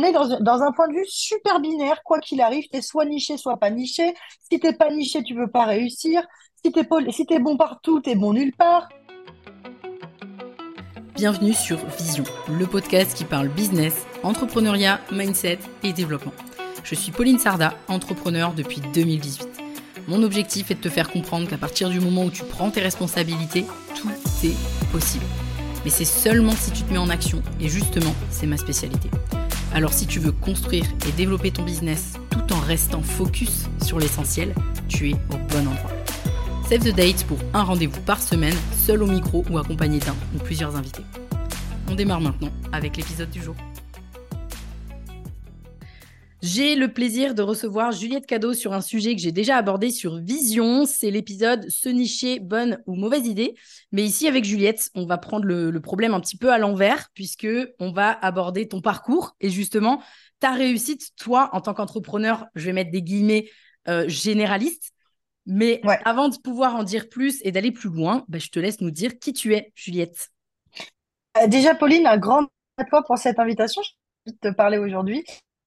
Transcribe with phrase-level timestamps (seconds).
[0.00, 3.04] on est dans, un point de vue super binaire, quoi qu'il arrive, tu es soit
[3.04, 4.14] niché, soit pas niché.
[4.50, 6.22] Si t'es pas niché, tu peux pas réussir.
[6.64, 8.88] Si t'es si bon partout, t'es bon nulle part.
[11.14, 16.32] Bienvenue sur Vision, le podcast qui parle business, entrepreneuriat, mindset et développement.
[16.82, 19.48] Je suis Pauline Sarda, entrepreneur depuis 2018.
[20.08, 22.80] Mon objectif est de te faire comprendre qu'à partir du moment où tu prends tes
[22.80, 24.08] responsabilités, tout
[24.44, 24.56] est
[24.92, 25.26] possible
[25.84, 29.08] mais c'est seulement si tu te mets en action, et justement, c'est ma spécialité.
[29.72, 34.54] Alors si tu veux construire et développer ton business tout en restant focus sur l'essentiel,
[34.88, 35.90] tu es au bon endroit.
[36.68, 40.38] Save the date pour un rendez-vous par semaine, seul au micro ou accompagné d'un ou
[40.38, 41.04] plusieurs invités.
[41.88, 43.54] On démarre maintenant avec l'épisode du jour.
[46.42, 50.16] J'ai le plaisir de recevoir Juliette Cadeau sur un sujet que j'ai déjà abordé sur
[50.16, 50.86] Vision.
[50.86, 53.54] C'est l'épisode Se nicher, bonne ou mauvaise idée.
[53.92, 57.46] Mais ici, avec Juliette, on va prendre le, problème un petit peu à l'envers, puisque
[57.78, 60.02] on va aborder ton parcours et justement
[60.38, 63.50] ta réussite, toi, en tant qu'entrepreneur, je vais mettre des guillemets
[63.88, 64.92] euh, généralistes.
[65.44, 68.80] Mais avant de pouvoir en dire plus et d'aller plus loin, bah, je te laisse
[68.80, 70.30] nous dire qui tu es, Juliette.
[71.36, 72.46] Euh, déjà, Pauline, un grand
[72.78, 73.82] à toi pour cette invitation.
[74.24, 75.22] Je vais te parler aujourd'hui.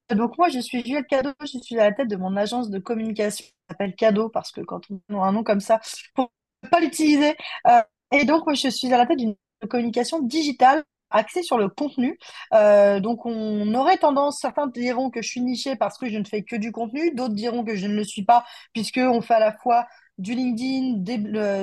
[0.09, 2.79] Donc moi, je suis Juliette Cadeau, je suis à la tête de mon agence de
[2.79, 5.79] communication qui s'appelle Cadeau, parce que quand on a un nom comme ça,
[6.13, 6.31] pour
[6.63, 7.35] ne pas l'utiliser.
[7.67, 9.35] Euh, et donc, moi, je suis à la tête d'une
[9.69, 12.17] communication digitale axée sur le contenu.
[12.53, 16.25] Euh, donc, on aurait tendance, certains diront que je suis nichée parce que je ne
[16.25, 19.39] fais que du contenu, d'autres diront que je ne le suis pas, puisqu'on fait à
[19.39, 20.99] la fois du LinkedIn,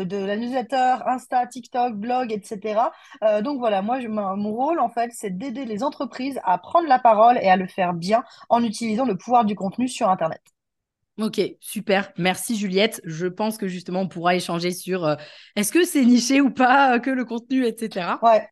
[0.04, 2.80] de la newsletter, Insta, TikTok, blog, etc.
[3.22, 6.88] Euh, donc voilà, moi, je, mon rôle, en fait, c'est d'aider les entreprises à prendre
[6.88, 10.40] la parole et à le faire bien en utilisant le pouvoir du contenu sur Internet.
[11.18, 12.12] Ok, super.
[12.16, 13.00] Merci Juliette.
[13.04, 15.16] Je pense que justement, on pourra échanger sur euh,
[15.54, 18.18] est-ce que c'est niché ou pas, euh, que le contenu, etc.
[18.22, 18.48] Ouais.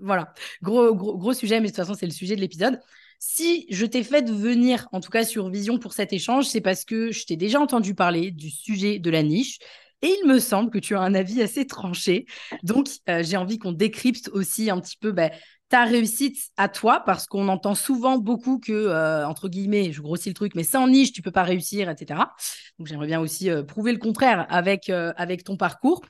[0.00, 2.80] voilà, gros, gros, gros sujet, mais de toute façon, c'est le sujet de l'épisode.
[3.24, 6.84] Si je t'ai fait venir, en tout cas sur Vision pour cet échange, c'est parce
[6.84, 9.60] que je t'ai déjà entendu parler du sujet de la niche.
[10.02, 12.26] Et il me semble que tu as un avis assez tranché.
[12.64, 15.30] Donc, euh, j'ai envie qu'on décrypte aussi un petit peu bah,
[15.68, 20.28] ta réussite à toi, parce qu'on entend souvent beaucoup que, euh, entre guillemets, je grossis
[20.28, 22.34] le truc, mais sans niche, tu peux pas réussir, etc.
[22.80, 26.00] Donc, j'aimerais bien aussi euh, prouver le contraire avec, avec ton parcours.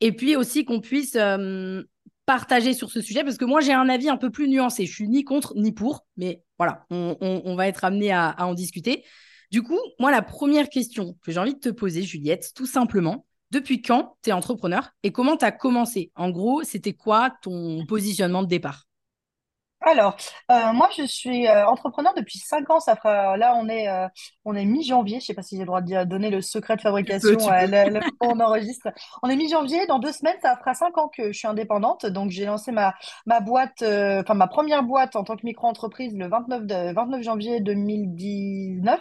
[0.00, 1.14] Et puis aussi qu'on puisse
[2.26, 4.86] partager sur ce sujet parce que moi j'ai un avis un peu plus nuancé.
[4.86, 9.04] Je suis ni contre ni pour, mais voilà, on, va être amené à, en discuter.
[9.50, 13.26] Du coup, moi la première question que j'ai envie de te poser, Juliette, tout simplement,
[13.50, 16.10] depuis quand tu es entrepreneur et comment tu as commencé?
[16.14, 18.86] En gros, c'était quoi ton positionnement de départ?
[19.84, 20.16] Alors,
[20.50, 22.80] euh, moi, je suis euh, entrepreneur depuis cinq ans.
[22.80, 24.08] Ça fera, là, on est, euh,
[24.44, 25.20] on est mi-janvier.
[25.20, 27.38] Je sais pas si j'ai le droit de donner le secret de fabrication.
[28.20, 28.88] on enregistre.
[29.22, 29.86] On est mi-janvier.
[29.86, 32.06] Dans deux semaines, ça fera cinq ans que je suis indépendante.
[32.06, 32.94] Donc, j'ai lancé ma,
[33.26, 37.60] ma boîte, enfin, ma première boîte en tant que micro-entreprise le 29, de, 29 janvier
[37.60, 39.00] 2019.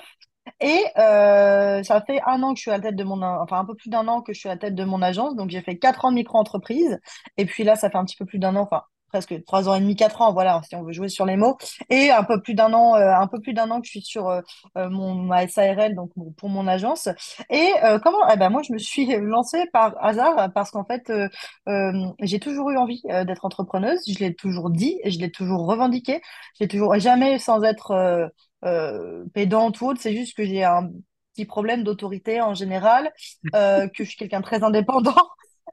[0.60, 3.66] Et ça fait un an que je suis à la tête de mon, enfin un
[3.66, 5.36] peu plus d'un an que je suis à la tête de mon agence.
[5.36, 7.00] Donc j'ai fait quatre ans de micro-entreprise.
[7.38, 9.76] Et puis là, ça fait un petit peu plus d'un an, enfin presque trois ans
[9.76, 11.56] et demi, quatre ans, voilà, si on veut jouer sur les mots,
[11.92, 14.02] et un peu plus d'un an, euh, un peu plus d'un an que je suis
[14.02, 14.42] sur euh,
[14.76, 17.08] euh, mon ma SARL, donc pour mon agence.
[17.52, 17.72] Et
[18.04, 21.12] comment Eh ben moi, je me suis lancée par hasard parce qu'en fait,
[22.22, 24.00] j'ai toujours eu envie d'être entrepreneuse.
[24.08, 26.22] Je l'ai toujours dit, je l'ai toujours revendiqué.
[26.60, 28.32] J'ai toujours jamais sans être
[29.34, 30.00] pédante ou autre.
[30.02, 30.90] C'est juste que j'ai un
[31.34, 33.12] petit problème d'autorité en général,
[33.54, 35.16] que je suis quelqu'un de très indépendant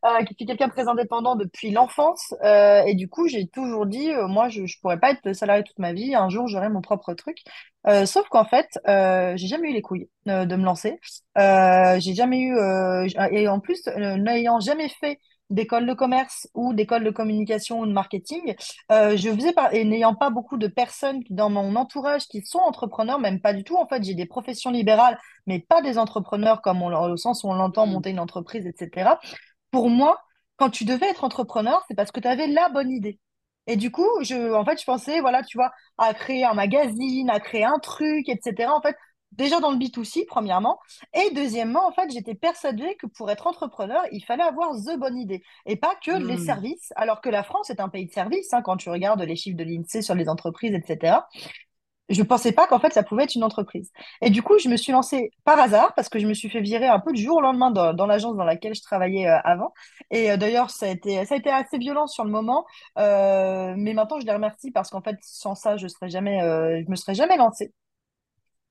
[0.05, 2.35] euh, qui suis quelqu'un de très indépendant depuis l'enfance.
[2.43, 5.63] Euh, et du coup, j'ai toujours dit, euh, moi, je ne pourrais pas être salarié
[5.63, 6.15] toute ma vie.
[6.15, 7.39] Un jour, j'aurai mon propre truc.
[7.87, 10.99] Euh, sauf qu'en fait, j'ai jamais eu les couilles de me lancer.
[11.37, 12.57] j'ai jamais eu,
[13.31, 15.19] et en plus, n'ayant jamais fait
[15.51, 18.55] d'école de commerce ou d'école de communication ou de marketing,
[18.91, 23.19] je faisais pas, et n'ayant pas beaucoup de personnes dans mon entourage qui sont entrepreneurs,
[23.19, 23.77] même pas du tout.
[23.77, 27.49] En fait, j'ai des professions libérales, mais pas des entrepreneurs comme on, au sens où
[27.49, 27.91] on l'entend mmh.
[27.91, 29.11] monter une entreprise, etc
[29.71, 30.21] pour moi,
[30.57, 33.19] quand tu devais être entrepreneur, c'est parce que tu avais la bonne idée.
[33.67, 37.31] Et du coup, je, en fait, je pensais, voilà, tu vois, à créer un magazine,
[37.31, 38.69] à créer un truc, etc.
[38.71, 38.97] En fait,
[39.33, 40.79] déjà dans le B2C, premièrement.
[41.15, 45.19] Et deuxièmement, en fait, j'étais persuadée que pour être entrepreneur, il fallait avoir the bonne
[45.19, 46.45] idée et pas que les hmm.
[46.45, 49.37] services, alors que la France est un pays de services, hein, quand tu regardes les
[49.37, 51.19] chiffres de l'INSEE sur les entreprises, etc
[52.11, 53.91] je ne pensais pas qu'en fait ça pouvait être une entreprise.
[54.21, 56.61] Et du coup, je me suis lancée par hasard parce que je me suis fait
[56.61, 59.73] virer un peu du jour au lendemain dans, l'agence dans laquelle je travaillais euh, avant.
[60.11, 62.67] Et euh, d'ailleurs, ça a été ça a été assez violent sur le moment,
[62.99, 66.91] euh, mais maintenant je les remercie parce qu'en fait sans ça, je serais jamais je
[66.91, 67.73] me serais jamais lancée.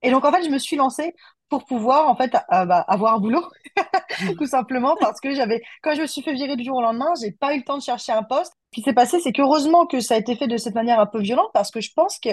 [0.02, 1.14] Et donc en fait, je me suis lancée
[1.50, 3.44] pour pouvoir en fait bah, avoir un boulot,
[4.38, 7.14] tout simplement parce que j'avais quand je me suis fait virer du jour au lendemain,
[7.22, 10.00] j'ai pas eu le temps de chercher un poste qui s'est passé, c'est qu'heureusement que
[10.00, 12.30] ça a été fait de cette manière un peu violente parce que je pense que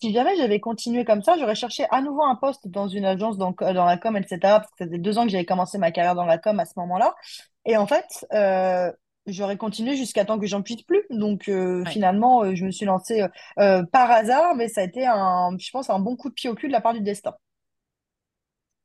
[0.00, 3.38] si jamais j'avais continué comme ça, j'aurais cherché à nouveau un poste dans une agence,
[3.38, 4.38] dans, dans la com, etc.
[4.42, 6.64] Parce que ça faisait deux ans que j'avais commencé ma carrière dans la com à
[6.64, 7.14] ce moment-là.
[7.64, 8.90] Et en fait, euh,
[9.26, 11.04] j'aurais continué jusqu'à temps que j'en puisse plus.
[11.10, 13.24] Donc euh, finalement, euh, je me suis lancée
[13.56, 16.54] par hasard, mais ça a été un, je pense, un bon coup de pied au
[16.54, 17.34] cul de la part du destin.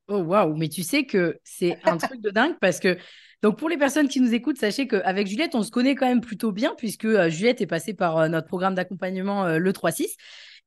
[0.08, 2.98] Oh waouh, mais tu sais que c'est un truc de dingue parce que
[3.42, 6.22] donc, pour les personnes qui nous écoutent, sachez qu'avec Juliette, on se connaît quand même
[6.22, 10.16] plutôt bien, puisque euh, Juliette est passée par euh, notre programme d'accompagnement euh, le 3-6.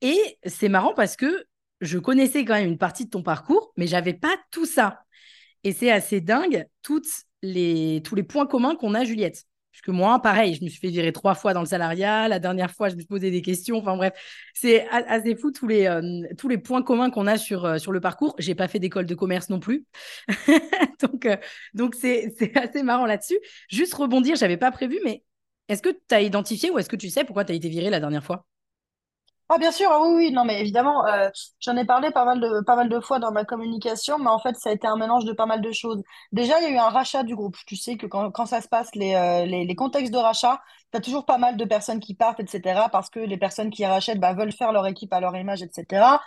[0.00, 1.44] Et c'est marrant parce que
[1.80, 5.04] je connaissais quand même une partie de ton parcours, mais j'avais pas tout ça.
[5.62, 7.08] Et c'est assez dingue, toutes
[7.42, 9.44] les, tous les points communs qu'on a, Juliette.
[9.74, 12.28] Parce que moi, pareil, je me suis fait virer trois fois dans le salariat.
[12.28, 13.78] La dernière fois, je me suis posé des questions.
[13.78, 14.12] Enfin bref,
[14.54, 17.90] c'est assez fou tous les, euh, tous les points communs qu'on a sur, euh, sur
[17.90, 18.36] le parcours.
[18.38, 19.84] J'ai pas fait d'école de commerce non plus.
[21.02, 21.36] donc, euh,
[21.74, 23.38] donc c'est assez marrant là-dessus.
[23.68, 25.24] Juste rebondir, j'avais pas prévu, mais
[25.68, 27.90] est-ce que tu as identifié ou est-ce que tu sais pourquoi tu as été viré
[27.90, 28.46] la dernière fois?
[29.50, 31.28] Ah bien sûr, ah oui, oui, non mais évidemment, euh,
[31.60, 32.40] j'en ai parlé pas mal
[32.88, 35.44] de, fois dans ma communication, mais en fait ça a été un mélange de pas
[35.46, 36.02] mal de choses.
[36.32, 37.56] Déjà, il y a eu un rachat du groupe.
[37.66, 40.62] Tu sais que quand, ça se passe, les, euh, contextes de rachat,
[40.92, 42.88] tu as toujours pas mal de personnes qui partent, etc.
[42.90, 46.20] Parce que les personnes qui rachètent bah, veulent faire leur équipe à leur image, etc.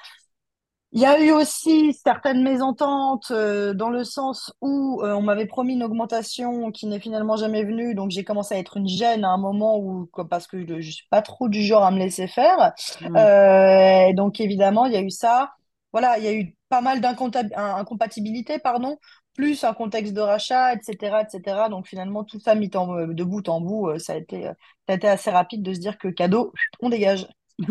[0.94, 5.46] Il y a eu aussi certaines mésententes euh, dans le sens où euh, on m'avait
[5.46, 9.26] promis une augmentation qui n'est finalement jamais venue, donc j'ai commencé à être une gêne
[9.26, 12.00] à un moment où parce que je, ne suis pas trop du genre à me
[12.00, 12.74] laisser faire.
[13.02, 13.18] Mmh.
[13.18, 15.52] Euh, donc évidemment, il y a eu ça.
[15.92, 18.98] Voilà, il y a eu pas mal d'incompatibilités, pardon,
[19.36, 21.68] plus un contexte de rachat, etc., etc.
[21.70, 24.54] Donc finalement, tout ça mis en, de bout en bout, ça a été, ça
[24.90, 27.28] a été assez rapide de se dire que cadeau, on dégage.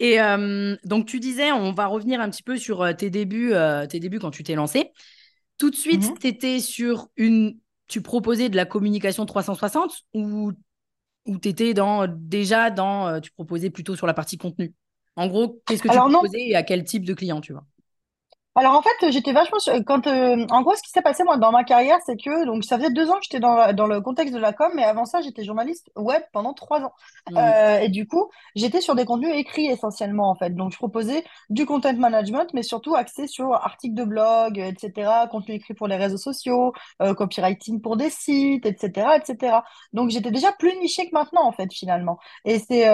[0.00, 3.52] Et euh, donc, tu disais, on va revenir un petit peu sur euh, tes débuts,
[3.52, 4.90] euh, tes débuts quand tu t'es lancé.
[5.58, 6.18] Tout de suite, mhm.
[6.18, 7.58] tu étais sur une.
[7.88, 10.52] Tu proposais de la communication 360 ou,
[11.26, 13.20] ou tu étais dans, déjà dans.
[13.20, 14.74] Tu proposais plutôt sur la partie contenu?
[15.16, 17.64] En gros, qu'est-ce que tu proposais et à quel type de client, tu vois?
[18.58, 21.52] Alors en fait, j'étais vachement quand euh, en gros ce qui s'est passé moi dans
[21.52, 24.34] ma carrière, c'est que donc ça faisait deux ans que j'étais dans, dans le contexte
[24.34, 26.92] de la com, mais avant ça j'étais journaliste web pendant trois ans.
[27.30, 27.36] Mmh.
[27.36, 30.50] Euh, et du coup j'étais sur des contenus écrits essentiellement en fait.
[30.56, 35.54] Donc je proposais du content management, mais surtout axé sur articles de blog, etc., contenu
[35.54, 39.58] écrit pour les réseaux sociaux, euh, copywriting pour des sites, etc., etc.
[39.92, 42.18] Donc j'étais déjà plus niché que maintenant en fait finalement.
[42.44, 42.88] Et c'est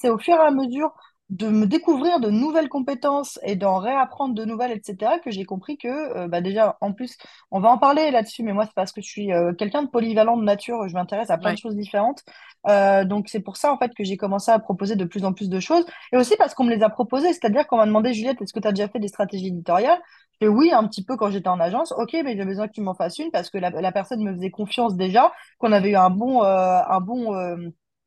[0.00, 0.92] c'est au fur et à mesure
[1.28, 5.76] de me découvrir de nouvelles compétences et d'en réapprendre de nouvelles, etc., que j'ai compris
[5.76, 7.16] que, euh, bah déjà, en plus,
[7.50, 9.88] on va en parler là-dessus, mais moi, c'est parce que je suis euh, quelqu'un de
[9.88, 12.22] polyvalent de nature, je m'intéresse à plein de choses différentes.
[12.68, 15.32] Euh, donc, c'est pour ça, en fait, que j'ai commencé à proposer de plus en
[15.32, 15.84] plus de choses.
[16.12, 18.60] Et aussi parce qu'on me les a proposées, c'est-à-dire qu'on m'a demandé, Juliette, est-ce que
[18.60, 20.00] tu as déjà fait des stratégies éditoriales?
[20.40, 21.92] Et oui, un petit peu quand j'étais en agence.
[21.92, 24.32] Ok, mais j'ai besoin que tu m'en fasses une parce que la, la, personne me
[24.34, 27.34] faisait confiance déjà, qu'on avait eu un bon, un bon,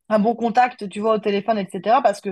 [0.08, 1.98] un bon contact, tu vois, au téléphone, etc.
[2.02, 2.30] Parce que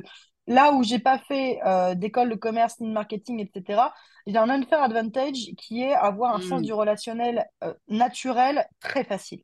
[0.48, 3.82] Là où j'ai pas fait euh, d'école de commerce ni de marketing, etc.,
[4.26, 6.64] j'ai un unfair advantage qui est avoir un sens hmm.
[6.64, 9.42] du relationnel euh, naturel très facile.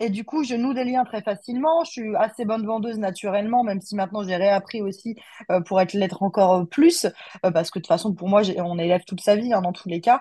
[0.00, 1.82] Et du coup, je noue des liens très facilement.
[1.84, 5.16] Je suis assez bonne vendeuse naturellement, même si maintenant j'ai réappris aussi
[5.50, 7.06] euh, pour être l'être encore plus,
[7.42, 9.88] parce que de toute façon, pour moi, on élève toute sa vie hein, dans tous
[9.88, 10.20] les cas.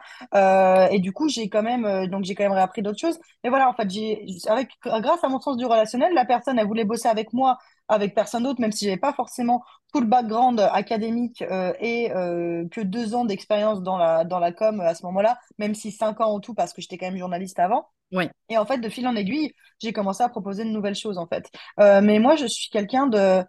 [0.92, 3.20] et du coup, j'ai quand même, donc j'ai quand même réappris d'autres choses.
[3.44, 6.68] Mais voilà, en fait, j'ai, avec, grâce à mon sens du relationnel, la personne, elle
[6.68, 7.58] voulait bosser avec moi
[7.94, 9.64] avec personne d'autre, même si j'avais pas forcément
[9.94, 14.52] tout le background académique euh, et euh, que deux ans d'expérience dans la, dans la
[14.52, 17.18] com à ce moment-là, même si cinq ans en tout, parce que j'étais quand même
[17.18, 17.88] journaliste avant.
[18.12, 18.30] Ouais.
[18.50, 21.28] Et en fait, de fil en aiguille, j'ai commencé à proposer de nouvelles choses, en
[21.28, 21.50] fait.
[21.80, 23.44] Euh, mais moi, je suis quelqu'un de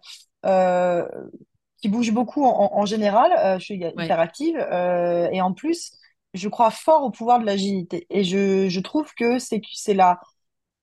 [1.81, 3.59] qui bouge beaucoup en, général.
[3.59, 4.55] je suis hyper active.
[4.57, 5.91] et en plus,
[6.35, 8.05] je crois fort au pouvoir de l'agilité.
[8.09, 9.97] Et je, je trouve que c'est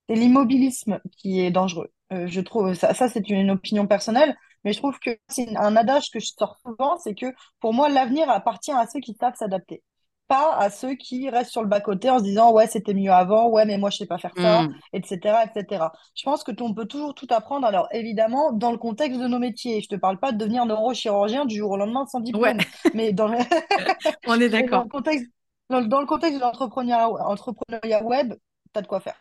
[0.08, 1.92] l'immobilisme qui est dangereux.
[2.12, 5.76] Euh, je trouve ça, ça c'est une, opinion personnelle, mais je trouve que c'est un
[5.76, 7.26] adage que je sors souvent, c'est que
[7.60, 9.82] pour moi l'avenir appartient à ceux qui savent s'adapter,
[10.28, 13.12] pas à ceux qui restent sur le bas côté en se disant ouais c'était mieux
[13.12, 15.58] avant, ouais mais moi je sais pas faire ça, etc., mm.
[15.58, 15.84] etc.
[16.14, 17.66] Je pense que on peut toujours tout apprendre.
[17.66, 21.46] Alors évidemment dans le contexte de nos métiers, je te parle pas de devenir neurochirurgien
[21.46, 22.58] du jour au lendemain sans diplôme,
[22.94, 23.38] mais dans le...
[24.26, 24.80] on est d'accord.
[24.80, 25.26] Dans le contexte,
[25.70, 28.34] dans, le contexte de l'entrepreneuriat web,
[28.72, 29.16] tu as de quoi faire.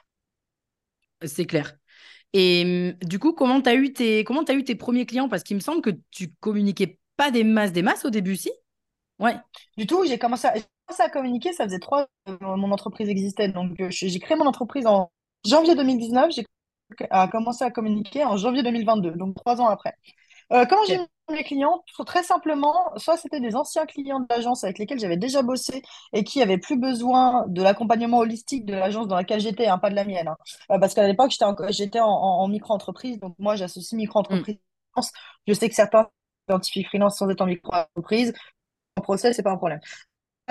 [1.24, 1.74] C'est clair.
[2.34, 4.22] Et hum, du coup, comment tu as, eu tes...
[4.22, 5.30] eu tes premiers clients?
[5.30, 8.52] Parce qu'il me semble que tu communiquais pas des masses, des masses au début, si?
[9.20, 9.36] Ouais.
[9.78, 10.54] Du tout, j'ai commencé, à...
[10.86, 13.50] commencé à communiquer, ça faisait trois ans que mon entreprise existait.
[13.50, 15.12] Donc, euh, j'ai créé mon entreprise en
[15.46, 16.46] janvier 2019, j'ai
[17.32, 19.96] commencé à communiquer en janvier 2022, donc trois ans après.
[20.52, 21.00] Euh, comment j'ai
[21.32, 21.82] mes clients?
[22.06, 25.82] Très simplement, soit c'était des anciens clients de l'agence avec lesquels j'avais déjà bossé
[26.12, 29.90] et qui avaient plus besoin de l'accompagnement holistique de l'agence dans laquelle j'étais, hein, pas
[29.90, 30.28] de la mienne.
[30.28, 30.38] hein.
[30.72, 33.94] Euh, parce qu'à l'époque, j'étais en, j'étais en, en- en micro-entreprise, donc moi j'associe
[34.30, 34.44] Mm.
[34.44, 34.58] micro-entreprise.
[34.94, 35.12] freelance.
[35.48, 36.10] Je sais que certains
[36.50, 38.34] identifient freelance sans être en micro-entreprise.
[38.98, 39.80] En procès, c'est pas un problème.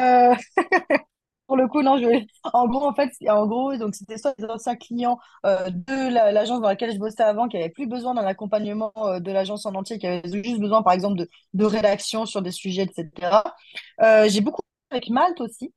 [0.01, 0.35] Euh,
[1.51, 2.07] Pour le coup, non, je...
[2.53, 6.31] en gros, en fait, en gros, donc c'était soit des anciens clients euh, de la-
[6.31, 9.67] l'agence dans laquelle je bossais avant qui n'avaient plus besoin d'un accompagnement euh, de l'agence
[9.67, 13.57] en entier, qui avaient juste besoin, par exemple, de, de rédaction sur des sujets, etc.
[14.03, 15.75] Euh, j'ai beaucoup avec Malte aussi,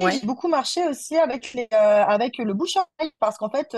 [0.00, 0.12] Ouais.
[0.12, 3.76] j'ai beaucoup marché aussi avec les, avec le bouche à oreille, parce qu'en fait,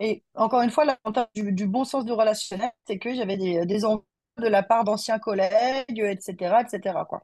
[0.00, 3.66] et encore une fois, l'avantage du, du bon sens du relationnel, c'est que j'avais des,
[3.66, 4.04] des envois
[4.38, 7.22] de la part d'anciens collègues, etc., etc., quoi.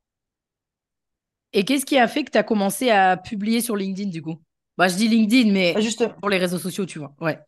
[1.52, 4.38] Et qu'est-ce qui a fait que tu as commencé à publier sur LinkedIn du coup?
[4.78, 7.14] Bah, je dis LinkedIn, mais Juste, pour les réseaux sociaux, tu vois.
[7.20, 7.38] Ouais.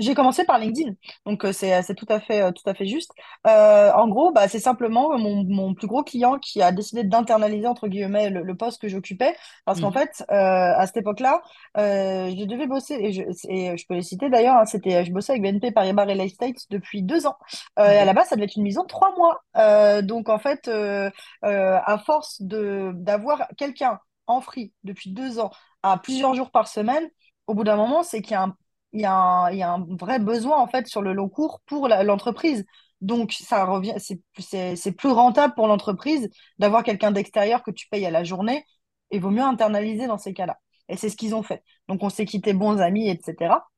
[0.00, 0.94] J'ai commencé par LinkedIn,
[1.26, 3.12] donc euh, c'est c'est tout à fait euh, tout à fait juste.
[3.46, 7.66] Euh, en gros, bah, c'est simplement mon, mon plus gros client qui a décidé d'internaliser
[7.68, 9.92] entre guillemets le, le poste que j'occupais, parce qu'en Mhm.
[9.92, 11.42] fait, euh, à cette époque-là,
[11.76, 14.56] euh, je devais bosser et je, et je peux les citer d'ailleurs.
[14.56, 17.36] hein, c'était je bossais avec BNP Paribas Real Estate depuis deux ans.
[17.78, 18.06] Euh, et à Ok.
[18.06, 19.40] la base, ça devait être une mission de trois mois.
[19.56, 21.10] Euh, donc en fait, euh,
[21.44, 25.50] euh, à force de d'avoir quelqu'un en free depuis deux ans
[25.82, 27.08] à plusieurs jours par semaine,
[27.46, 28.56] au bout d'un moment, c'est qu'il y a un
[28.92, 31.60] il y a un, y a un vrai besoin en fait sur le long cours
[31.66, 32.64] pour l'entreprise.
[33.00, 36.28] Donc ça revient, c'est plus rentable pour l'entreprise
[36.58, 38.64] d'avoir quelqu'un d'extérieur que tu payes à la journée
[39.10, 40.58] et vaut mieux internaliser dans ces cas-là.
[40.88, 41.62] Et c'est ce qu'ils ont fait.
[41.88, 43.68] Donc on s'est quittés bons amis, etc.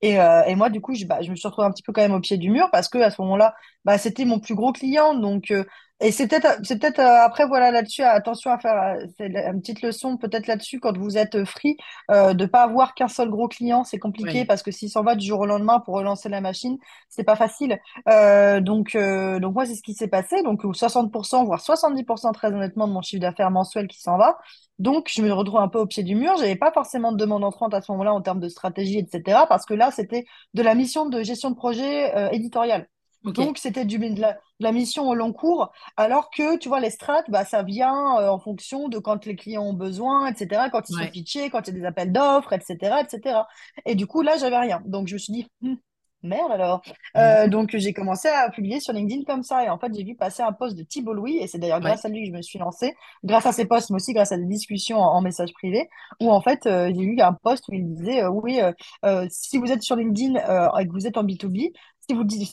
[0.00, 1.92] Et, euh, et moi, du coup, je, bah, je me suis retrouvée un petit peu
[1.92, 3.54] quand même au pied du mur parce que à ce moment-là,
[3.84, 5.14] bah, c'était mon plus gros client.
[5.14, 5.64] Donc, euh,
[6.02, 9.60] et c'est peut-être, c'est peut-être euh, après, voilà, là-dessus, attention à faire, euh, c'est une
[9.60, 11.76] petite leçon peut-être là-dessus quand vous êtes euh, free,
[12.10, 15.14] euh, de pas avoir qu'un seul gros client, c'est compliqué parce que s'il s'en va
[15.14, 16.76] du jour au lendemain pour relancer la machine,
[17.08, 17.78] c'est pas facile.
[18.08, 20.42] Euh, donc, euh, donc moi, c'est ce qui s'est passé.
[20.42, 24.38] Donc, 60%, voire 70% très honnêtement de mon chiffre d'affaires mensuel qui s'en va.
[24.78, 26.36] Donc, je me retrouve un peu au pied du mur.
[26.38, 29.44] J'avais pas forcément de demande entrante à ce moment-là en termes de stratégie, etc.
[29.48, 32.88] Parce que là, c'était de la mission de gestion de projet euh, éditorial.
[33.24, 36.90] Donc, c'était de la, de la mission au long cours, alors que, tu vois, les
[36.90, 40.88] strates, bah, ça vient euh, en fonction de quand les clients ont besoin, etc., quand
[40.90, 43.46] ils sont pitchés, quand il y a des appels d'offres, etc., etc.
[43.86, 44.82] Et du coup, là, j'avais rien.
[44.86, 45.74] Donc, je me suis dit, Hmm,
[46.22, 46.82] merde alors.
[47.16, 47.48] Euh, Mhm.
[47.48, 49.64] donc, j'ai commencé à publier sur LinkedIn comme ça.
[49.64, 51.92] Et en fait, j'ai vu passer un post de Thibault Louis, et c'est d'ailleurs Ouais.
[51.92, 54.32] grâce à lui que je me suis lancée, grâce à ses posts, mais aussi grâce
[54.32, 55.88] à des discussions en, en message privé,
[56.20, 58.72] où en fait, euh, j'ai eu un post où il disait, euh, oui, euh,
[59.04, 61.72] euh, si vous êtes sur LinkedIn euh, et que vous êtes en B2B,
[62.08, 62.52] si vous dites,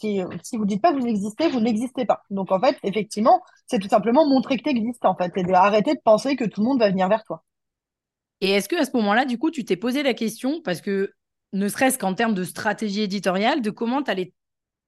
[0.66, 2.24] dites pas que vous existez, vous n'existez pas.
[2.30, 5.52] Donc en fait, effectivement, c'est tout simplement montrer que tu existes en fait et de
[5.52, 7.44] arrêter de penser que tout le monde va venir vers toi.
[8.42, 11.14] Et est-ce que à ce moment-là, du coup, tu t'es posé la question, parce que
[11.52, 14.34] ne serait-ce qu'en termes de stratégie éditoriale, de comment tu allais,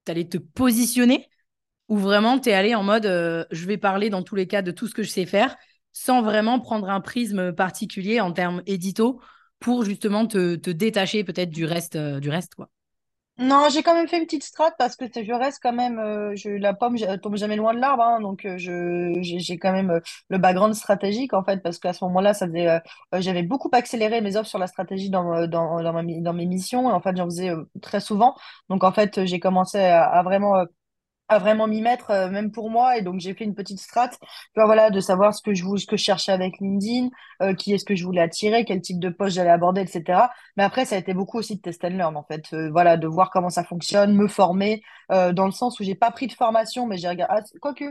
[0.05, 1.27] te positionner,
[1.89, 4.61] ou vraiment tu es allé en mode euh, je vais parler dans tous les cas
[4.61, 5.57] de tout ce que je sais faire,
[5.91, 9.19] sans vraiment prendre un prisme particulier en termes édito
[9.59, 12.69] pour justement te, te détacher peut-être du reste, euh, du reste, quoi?
[13.37, 16.35] Non, j'ai quand même fait une petite strate parce que je reste quand même, euh,
[16.35, 19.89] je, la pomme ja- tombe jamais loin de l'arbre, hein, donc euh, j'ai quand même
[19.89, 22.45] euh, le background stratégique en fait parce qu'à ce moment-là, ça
[23.19, 25.23] j'avais beaucoup accéléré mes offres sur la stratégie dans,
[26.33, 28.35] mes missions en fait j'en faisais très souvent,
[28.69, 30.65] donc en fait j'ai commencé à, vraiment
[31.31, 32.97] à vraiment m'y mettre, euh, même pour moi.
[32.97, 34.17] Et donc, j'ai fait une petite strat, tu
[34.55, 37.09] vois, voilà, de savoir ce que je, ce que je cherchais avec LinkedIn,
[37.41, 40.19] euh, qui est-ce que je voulais attirer, quel type de poste j'allais aborder, etc.
[40.57, 42.43] Mais après, ça a été beaucoup aussi de test and learn, en fait.
[42.53, 46.09] Euh, voilà, de voir comment ça fonctionne, me former, dans le sens où j'ai pas
[46.09, 47.83] pris de formation, mais j'ai regardé, ah, quoique,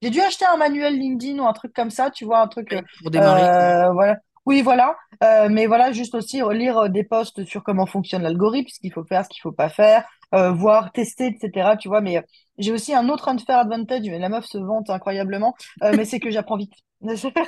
[0.00, 2.74] j'ai dû acheter un manuel LinkedIn ou un truc comme ça, tu vois, un truc,
[3.02, 3.92] pour démarrer.
[3.92, 4.16] voilà.
[4.46, 4.96] Oui, voilà.
[5.22, 8.92] Euh, mais voilà, juste aussi lire euh, des posts sur comment fonctionne l'algorithme, ce qu'il
[8.92, 11.76] faut faire, ce qu'il faut pas faire, euh, voir, tester, etc.
[11.78, 12.22] Tu vois, mais euh,
[12.58, 16.20] j'ai aussi un autre unfair advantage, mais la meuf se vante incroyablement, euh, mais c'est
[16.20, 16.72] que j'apprends vite.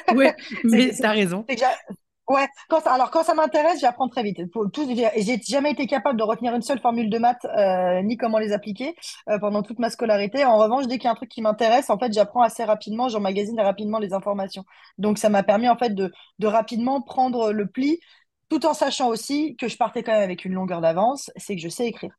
[0.09, 0.29] Que,
[0.63, 1.47] mais t'as raison.
[2.29, 2.49] Ouais,
[2.87, 4.41] alors quand ça m'intéresse, j'apprends très vite.
[5.17, 8.53] J'ai jamais été capable de retenir une seule formule de maths, euh, ni comment les
[8.53, 8.97] appliquer
[9.29, 10.45] euh, pendant toute ma scolarité.
[10.45, 13.09] En revanche, dès qu'il y a un truc qui m'intéresse, en fait, j'apprends assez rapidement,
[13.09, 14.65] j'emmagasine rapidement les informations.
[14.99, 16.11] Donc, ça m'a permis en fait de
[16.43, 18.01] rapidement prendre le pli,
[18.49, 21.63] tout en sachant aussi que je partais quand même avec une longueur d'avance, c'est que
[21.63, 22.13] je sais écrire.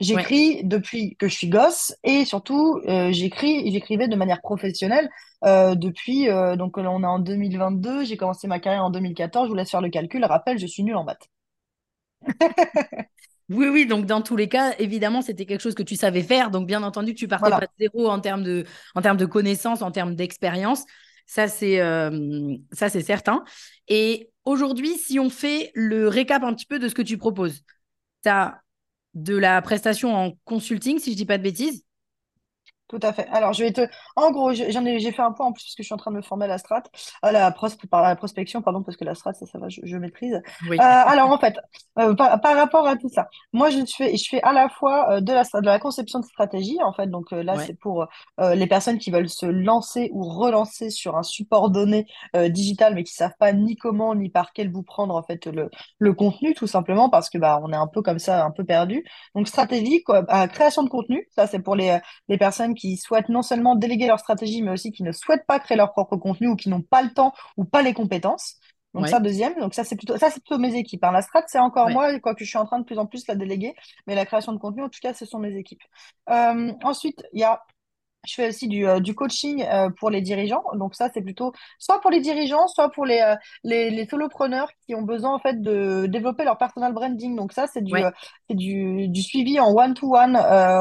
[0.00, 0.06] Ouais.
[0.06, 5.10] J'écris depuis que je suis gosse et surtout euh, j'écris, j'écrivais de manière professionnelle
[5.44, 9.46] euh, depuis euh, donc là, on est en 2022, j'ai commencé ma carrière en 2014,
[9.46, 11.28] je vous laisse faire le calcul, rappel, je suis nulle en maths.
[13.50, 16.50] Oui, oui, donc dans tous les cas, évidemment, c'était quelque chose que tu savais faire.
[16.50, 18.64] Donc, bien entendu, tu partais pas de zéro en termes de,
[18.94, 20.84] en termes de connaissances, en termes d'expérience.
[21.26, 23.44] Ça, c'est euh, ça, c'est certain.
[23.88, 27.62] Et aujourd'hui, si on fait le récap un petit peu de ce que tu proposes,
[28.22, 28.60] tu as
[29.22, 31.84] de la prestation en consulting, si je dis pas de bêtises.
[32.88, 33.28] Tout à fait.
[33.30, 33.82] Alors, je vais te.
[34.16, 35.98] En gros, j'en ai, j'ai fait un point en plus parce que je suis en
[35.98, 36.84] train de me former à la strat,
[37.20, 37.54] à la,
[37.90, 40.40] par la prospection, pardon, parce que la strat, ça, ça va, je, je maîtrise.
[40.70, 40.78] Oui.
[40.78, 41.54] Euh, alors, en fait,
[41.98, 45.10] euh, par, par, rapport à tout ça, moi, je fais, je fais à la fois
[45.10, 47.08] euh, de la, de la conception de stratégie, en fait.
[47.08, 47.64] Donc là, ouais.
[47.66, 48.06] c'est pour
[48.38, 52.06] les personnes qui veulent se lancer ou relancer sur un support donné
[52.48, 55.70] digital, mais qui savent pas ni comment ni par quel bout prendre en fait le,
[55.98, 58.64] le contenu, tout simplement parce que bah on est un peu comme ça, un peu
[58.64, 59.04] perdu.
[59.34, 63.42] Donc stratégie, quoi, création de contenu, ça c'est pour les les personnes qui souhaitent non
[63.42, 66.56] seulement déléguer leur stratégie, mais aussi qui ne souhaitent pas créer leur propre contenu ou
[66.56, 68.56] qui n'ont pas le temps ou pas les compétences.
[68.94, 69.10] Donc ouais.
[69.10, 69.54] ça, deuxième.
[69.60, 71.04] Donc ça, c'est plutôt, ça, c'est plutôt mes équipes.
[71.04, 71.12] Hein.
[71.12, 71.92] La strat, c'est encore ouais.
[71.92, 73.74] moi, quoique je suis en train de plus en plus la déléguer,
[74.06, 75.82] mais la création de contenu, en tout cas, ce sont mes équipes.
[76.30, 77.60] Euh, ensuite, il y a
[78.26, 80.64] je fais aussi du, euh, du coaching euh, pour les dirigeants.
[80.74, 84.70] Donc ça, c'est plutôt soit pour les dirigeants, soit pour les, euh, les, les, solopreneurs
[84.86, 87.36] qui ont besoin en fait de développer leur personal branding.
[87.36, 88.10] Donc ça, c'est du, ouais.
[88.50, 90.36] du, du suivi en one-to-one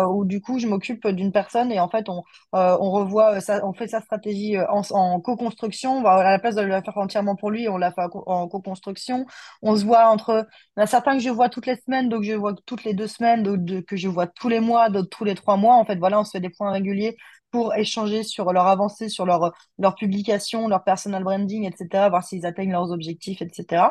[0.09, 3.73] où du coup, je m'occupe d'une personne et en fait, on, on revoit, ça, on
[3.73, 6.05] fait sa stratégie en, en co-construction.
[6.05, 9.25] À la place de la faire entièrement pour lui, on la fait en co-construction.
[9.61, 10.47] On se voit entre...
[10.75, 12.83] Il y en a certains que je vois toutes les semaines, donc je vois toutes
[12.83, 15.75] les deux semaines, d'autres que je vois tous les mois, d'autres tous les trois mois.
[15.75, 17.17] En fait, voilà, on se fait des points réguliers
[17.51, 19.53] pour échanger sur leur avancée, sur leur,
[19.95, 23.85] publication, leur personal branding, etc., voir s'ils atteignent leurs objectifs, etc.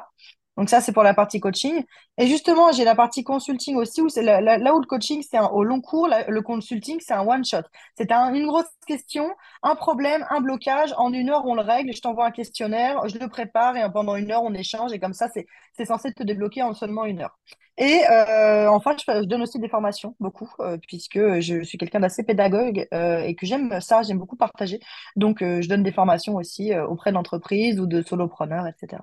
[0.56, 1.84] Donc ça, c'est pour la partie coaching.
[2.16, 5.62] Et justement, j'ai la partie consulting aussi, où c'est là, où le coaching, c'est au
[5.64, 7.62] long cours, le consulting, c'est un one-shot.
[7.94, 9.28] C'est un, une grosse question,
[9.62, 10.94] un problème, un blocage.
[10.96, 11.94] En une heure, on le règle.
[11.94, 14.92] Je t'envoie un questionnaire, je le prépare et pendant une heure, on échange.
[14.92, 17.38] Et comme ça, c'est censé te débloquer en seulement une heure.
[17.78, 22.00] Et euh, enfin, je, je, donne aussi des formations, beaucoup, euh, puisque je suis quelqu'un
[22.00, 24.80] d'assez pédagogue euh, et que j'aime ça, j'aime beaucoup partager.
[25.16, 29.02] Donc, je donne des formations aussi auprès d'entreprises ou de solopreneurs, etc.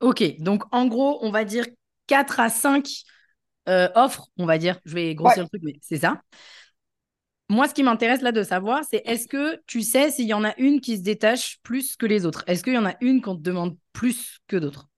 [0.00, 1.64] Ok, donc en gros, on va dire
[2.06, 2.86] 4 à 5
[3.68, 4.80] euh, offres, on va dire.
[4.84, 5.42] Je vais grossir ouais.
[5.44, 6.22] le truc, mais c'est ça.
[7.50, 10.44] Moi, ce qui m'intéresse là de savoir, c'est est-ce que tu sais s'il y en
[10.44, 12.44] a une qui se détache plus que les autres?
[12.46, 14.88] Est-ce qu'il y en a une qu'on te demande plus que d'autres?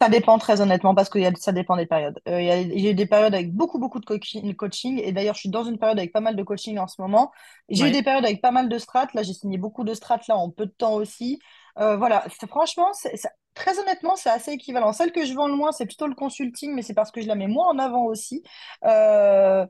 [0.00, 2.20] Ça dépend très honnêtement parce que ça dépend des périodes.
[2.28, 5.48] Euh, j'ai eu des périodes avec beaucoup beaucoup de coaching, coaching et d'ailleurs je suis
[5.48, 7.32] dans une période avec pas mal de coaching en ce moment.
[7.68, 7.88] J'ai ouais.
[7.88, 9.14] eu des périodes avec pas mal de strates.
[9.14, 11.38] Là j'ai signé beaucoup de strates là en peu de temps aussi.
[11.78, 12.90] Euh, voilà, franchement,
[13.54, 14.92] très honnêtement, c'est assez équivalent.
[14.92, 17.26] Celle que je vends le moins, c'est plutôt le consulting, mais c'est parce que je
[17.26, 18.42] la mets moins en avant aussi.
[18.84, 19.66] Euh,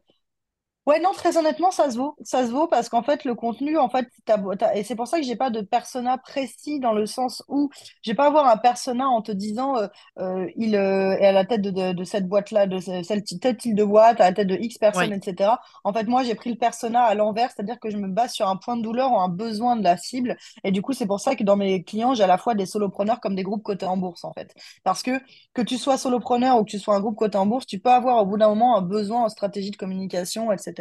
[0.87, 2.15] Ouais, non, très honnêtement, ça se vaut.
[2.23, 5.09] Ça se vaut parce qu'en fait, le contenu, en fait, t'as, t'as, et c'est pour
[5.09, 7.71] ça que j'ai pas de persona précis dans le sens où
[8.03, 9.89] je vais pas avoir un persona en te disant euh,
[10.21, 13.57] euh, il euh, est à la tête de, de, de cette boîte-là, de cette telle
[13.57, 15.17] type de boîte, à la tête de X personnes, ouais.
[15.17, 15.51] etc.
[15.83, 18.47] En fait, moi, j'ai pris le persona à l'envers, c'est-à-dire que je me base sur
[18.49, 20.37] un point de douleur ou un besoin de la cible.
[20.63, 22.67] Et du coup, c'est pour ça que dans mes clients, j'ai à la fois des
[22.67, 24.55] solopreneurs comme des groupes cotés en bourse, en fait.
[24.85, 25.19] Parce que
[25.53, 27.91] que tu sois solopreneur ou que tu sois un groupe coté en bourse, tu peux
[27.91, 30.76] avoir au bout d'un moment un besoin en stratégie de communication, etc.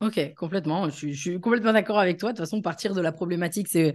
[0.00, 0.86] Ok, complètement.
[0.90, 2.32] Je suis, je suis complètement d'accord avec toi.
[2.32, 3.94] De toute façon, partir de la problématique, c'est,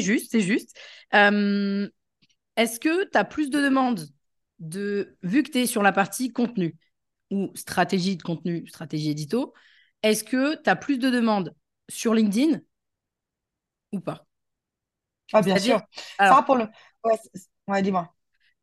[0.00, 0.78] juste, c'est juste.
[1.14, 1.88] Euh,
[2.56, 4.08] est-ce que tu as plus de demandes
[4.60, 6.76] de, vu que tu es sur la partie contenu
[7.30, 9.54] ou stratégie de contenu, stratégie édito,
[10.02, 11.54] est-ce que tu as plus de demandes
[11.88, 12.60] sur LinkedIn
[13.92, 14.26] ou pas?
[15.32, 15.80] Ah, bien sûr.
[16.18, 16.64] Alors, Ça, pour le.
[17.04, 17.18] Ouais,
[17.68, 18.14] ouais dis-moi.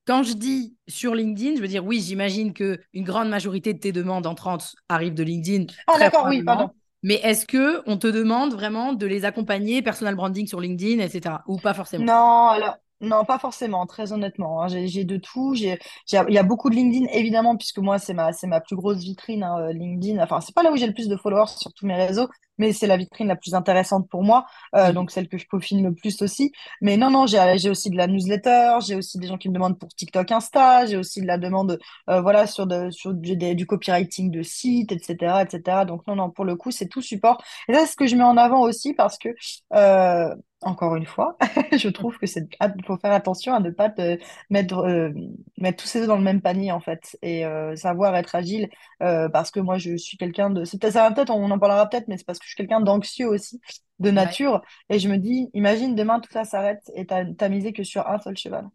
[0.08, 3.92] Quand je dis sur LinkedIn, je veux dire, oui, j'imagine qu'une grande majorité de tes
[3.92, 5.66] demandes entrantes arrivent de LinkedIn.
[5.88, 6.70] Ah, d'accord, oui, pardon.
[7.02, 11.36] Mais est-ce que on te demande vraiment de les accompagner, personal branding sur LinkedIn, etc.
[11.48, 12.04] Ou pas forcément?
[12.06, 14.64] Non, alors, non, pas forcément, très honnêtement.
[14.64, 14.68] Hein.
[14.68, 15.54] J'ai, de tout.
[15.54, 19.00] Il y a beaucoup de LinkedIn, évidemment, puisque moi, c'est ma, c'est ma plus grosse
[19.00, 20.24] vitrine, hein, LinkedIn.
[20.24, 22.74] Enfin, c'est pas là où j'ai le plus de followers sur tous mes réseaux, mais
[22.74, 25.94] c'est la vitrine la plus intéressante pour moi, euh, donc celle que je peaufine le
[25.94, 26.52] plus aussi.
[26.82, 29.54] Mais non, non, j'ai, j'ai aussi de la newsletter, j'ai aussi des gens qui me
[29.54, 33.36] demandent pour TikTok, Insta, j'ai aussi de la demande, euh, voilà, sur, de, sur du,
[33.36, 35.86] des, du copywriting de site, etc., etc.
[35.86, 37.42] Donc non, non, pour le coup, c'est tout support.
[37.68, 39.30] Et là, c'est ce que je mets en avant aussi parce que
[39.74, 41.38] euh, encore une fois,
[41.78, 42.48] je trouve que c'est
[42.88, 44.18] faut faire attention à ne pas te
[44.50, 45.12] mettre euh,
[45.58, 48.70] mettre tous ses œufs dans le même panier en fait et euh, savoir être agile
[49.04, 51.88] euh, parce que moi je suis quelqu'un de c'est peut-être ça peut-être on en parlera
[51.88, 53.60] peut-être mais c'est parce que je suis quelqu'un d'anxieux aussi
[54.00, 54.98] de nature ouais.
[54.98, 58.20] et je me dis imagine demain tout ça s'arrête et t'as misé que sur un
[58.20, 58.70] seul cheval.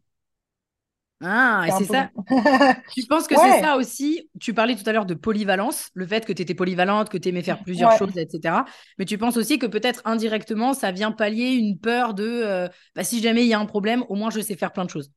[1.22, 2.11] Ah, et c'est ça.
[2.94, 3.56] tu penses que ouais.
[3.56, 4.30] c'est ça aussi?
[4.40, 7.28] Tu parlais tout à l'heure de polyvalence, le fait que tu étais polyvalente, que tu
[7.28, 7.98] aimais faire plusieurs ouais.
[7.98, 8.64] choses, etc.
[8.98, 13.04] Mais tu penses aussi que peut-être indirectement, ça vient pallier une peur de euh, bah,
[13.04, 15.12] si jamais il y a un problème, au moins je sais faire plein de choses.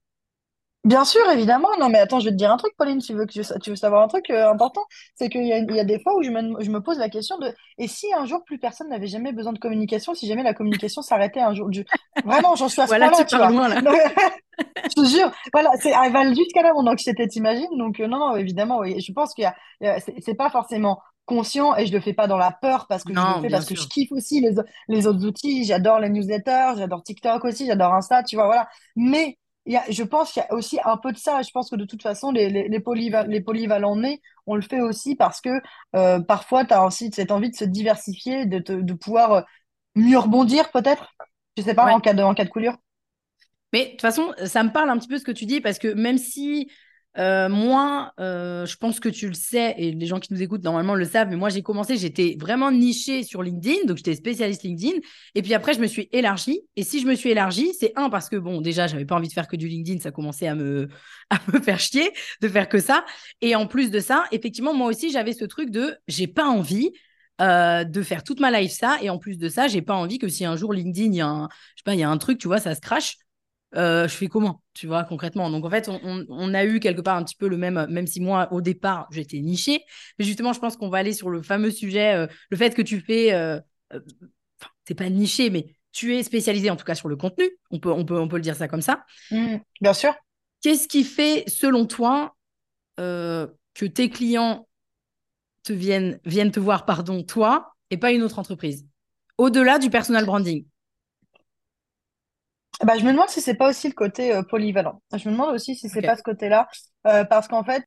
[0.83, 1.69] Bien sûr, évidemment.
[1.79, 2.99] Non, mais attends, je vais te dire un truc, Pauline.
[2.99, 4.81] Tu veux, que je, tu veux savoir un truc euh, important?
[5.15, 6.97] C'est qu'il y a, il y a des fois où je me, je me pose
[6.97, 10.27] la question de et si un jour plus personne n'avait jamais besoin de communication, si
[10.27, 11.83] jamais la communication s'arrêtait un jour je...
[12.25, 13.23] Vraiment, j'en suis à ce voilà, point-là.
[13.25, 13.81] Tu, loin, là.
[14.89, 17.77] je te jure, voilà, c'est, elle va jusqu'à là mon anxiété, t'imagines?
[17.77, 18.99] Donc, euh, non, non, évidemment, oui.
[18.99, 19.43] Je pense qu'il
[19.81, 22.87] y a, c'est, c'est pas forcément conscient et je le fais pas dans la peur
[22.87, 23.87] parce que je Non, le fais bien parce que je sûr.
[23.87, 24.51] kiffe aussi les,
[24.89, 25.63] les autres outils.
[25.65, 28.67] J'adore les newsletters, j'adore TikTok aussi, j'adore Insta, tu vois, voilà.
[28.95, 31.41] Mais y a, je pense qu'il y a aussi un peu de ça.
[31.41, 34.61] Je pense que de toute façon, les, les, les, polyva- les polyvalents nés, on le
[34.61, 35.49] fait aussi parce que
[35.95, 39.41] euh, parfois, tu as aussi cette envie de se diversifier, de, te- de pouvoir euh,
[39.95, 41.13] mieux rebondir peut-être?
[41.57, 41.93] Je sais pas, Ouais.
[41.93, 42.77] en cas de, en cas de coulure.
[43.71, 45.79] Mais de toute façon, ça me parle un petit peu ce que tu dis parce
[45.79, 46.69] que même si
[47.17, 50.63] euh, moi, euh, je pense que tu le sais et les gens qui nous écoutent
[50.63, 54.63] normalement le savent, mais moi j'ai commencé, j'étais vraiment nichée sur LinkedIn, donc j'étais spécialiste
[54.63, 54.97] LinkedIn.
[55.35, 56.61] Et puis après, je me suis élargie.
[56.75, 59.27] Et si je me suis élargie, c'est un parce que bon, déjà, j'avais pas envie
[59.27, 60.89] de faire que du LinkedIn, ça commençait à me,
[61.29, 63.05] à me faire chier de faire que ça.
[63.41, 66.91] Et en plus de ça, effectivement, moi aussi, j'avais ce truc de j'ai pas envie.
[67.41, 70.19] euh, de faire toute ma life ça et en plus de ça j'ai pas envie
[70.19, 72.37] que si un jour LinkedIn y a je sais pas il y a un truc
[72.37, 73.17] tu vois ça se crache
[73.75, 75.49] euh, je fais comment, tu vois, concrètement?
[75.49, 77.85] Donc, en fait, on, on- on a eu quelque part un petit peu le même,
[77.89, 79.83] même si moi, au départ, j'étais nichée.
[80.19, 82.81] Mais justement, je pense qu'on va aller sur le fameux sujet, euh, le fait que
[82.81, 83.59] tu fais, euh,
[83.93, 83.99] euh,
[84.85, 87.49] c'est pas niché, mais tu es spécialisé en tout cas sur le contenu.
[87.71, 89.05] On peut, on peut, on peut le dire ça comme ça.
[89.31, 90.13] Mm, bien sûr.
[90.61, 92.35] Qu'est-ce qui fait, selon toi,
[93.73, 94.67] que tes clients
[95.63, 98.87] te viennent, viennent te voir, pardon, toi, et pas une autre entreprise?
[99.37, 100.65] Au-delà du personal branding.
[102.81, 105.01] Bah, je me demande si c'est pas aussi le côté euh, polyvalent.
[105.15, 106.05] Je me demande aussi si c'est Ok.
[106.05, 106.67] pas ce côté-là,
[107.07, 107.83] euh, parce qu'en fait,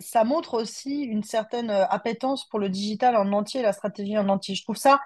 [0.00, 4.28] ça montre aussi une certaine euh, appétence pour le digital en entier, la stratégie en
[4.28, 4.54] entier.
[4.54, 5.00] Je trouve ça,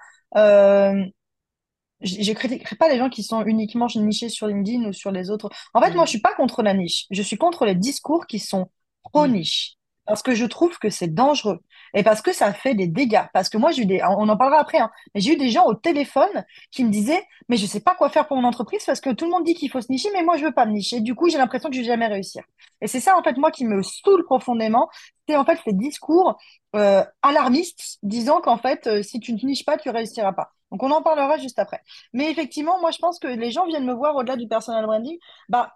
[2.01, 5.29] je, je critiquerai pas les gens qui sont uniquement nichés sur LinkedIn ou sur les
[5.29, 5.49] autres.
[5.73, 6.09] En fait, moi, je Mm.
[6.11, 7.05] suis pas contre la niche.
[7.11, 8.69] Je suis contre les discours qui sont
[9.15, 9.27] Mm.
[9.27, 9.75] niche.
[10.05, 11.59] Parce que je trouve que c'est dangereux.
[11.93, 13.23] Et parce que ça fait des dégâts.
[13.33, 15.49] Parce que moi, j'ai eu des, on en parlera après, hein, mais j'ai eu des
[15.49, 18.83] gens au téléphone qui me disaient, mais je sais pas quoi faire pour mon entreprise
[18.85, 20.65] parce que tout le monde dit qu'il faut se nicher, mais moi, je veux pas
[20.65, 20.99] me nicher.
[20.99, 22.43] Du coup, j'ai l'impression que je vais jamais réussir.
[22.81, 24.89] Et c'est ça, en fait, moi, qui me saoule profondément.
[25.27, 26.37] C'est, en fait, ces discours,
[26.75, 30.51] euh, alarmistes disant qu'en fait, euh, si tu ne niches pas, tu réussiras pas.
[30.71, 31.81] Donc, on en parlera juste après.
[32.13, 35.17] Mais effectivement, moi, je pense que les gens viennent me voir au-delà du personal branding.
[35.49, 35.75] Bah,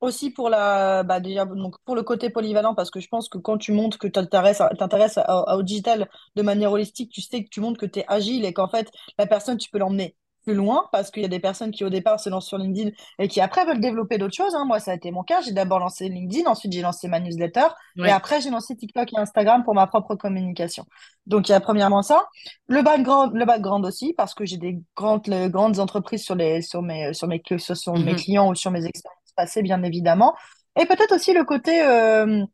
[0.00, 3.38] aussi pour la, bah déjà, donc pour le côté polyvalent, parce que je pense que
[3.38, 4.62] quand tu montres que tu t'intéresses
[5.28, 8.52] au digital de manière holistique, tu sais que tu montres que tu es agile et
[8.52, 11.70] qu'en fait, la personne, tu peux l'emmener plus loin, parce qu'il y a des personnes
[11.70, 14.54] qui au départ se lancent sur LinkedIn et qui après veulent développer d'autres choses.
[14.54, 14.64] hein.
[14.64, 15.42] Moi, ça a été mon cas.
[15.42, 17.66] J'ai d'abord lancé LinkedIn, ensuite j'ai lancé ma newsletter
[18.02, 20.86] et après j'ai lancé TikTok et Instagram pour ma propre communication.
[21.26, 22.26] Donc il y a premièrement ça.
[22.68, 26.62] Le background, le background aussi, parce que j'ai des grandes, le- grandes entreprises sur les,
[26.62, 27.42] sur mes, sur mes,
[27.98, 28.16] mes Mhm.
[28.16, 28.86] clients ou sur mes
[29.34, 30.34] passées, bien évidemment.
[30.78, 32.44] Et peut-être aussi le côté, euh,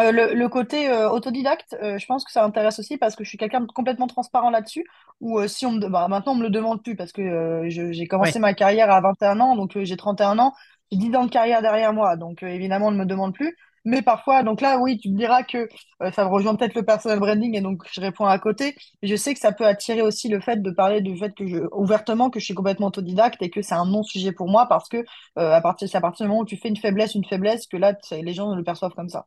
[0.00, 1.76] euh, le, le côté euh, autodidacte.
[1.82, 4.50] Euh, je pense que ça intéresse aussi parce que je suis quelqu'un de complètement transparent
[4.50, 4.84] là-dessus.
[5.20, 8.38] Ou si on me, bah, maintenant on me le demande plus parce que j'ai commencé
[8.38, 8.40] Ouais.
[8.40, 10.52] ma carrière à 21 ans, donc j'ai 31 ans,
[10.90, 13.56] j'ai 10 ans de carrière derrière moi, donc évidemment on ne me demande plus.
[13.84, 15.68] Mais parfois, donc là, oui, tu me diras que
[16.02, 18.76] euh, ça rejoint peut-être le personal branding et donc je réponds à côté.
[19.02, 21.58] Je sais que ça peut attirer aussi le fait de parler du fait que je,
[21.72, 24.98] ouvertement, que je suis complètement autodidacte et que c'est un non-sujet pour moi parce que
[24.98, 27.66] euh, à partir, c'est à partir du moment où tu fais une faiblesse, une faiblesse,
[27.66, 29.26] que là, les gens le perçoivent comme ça.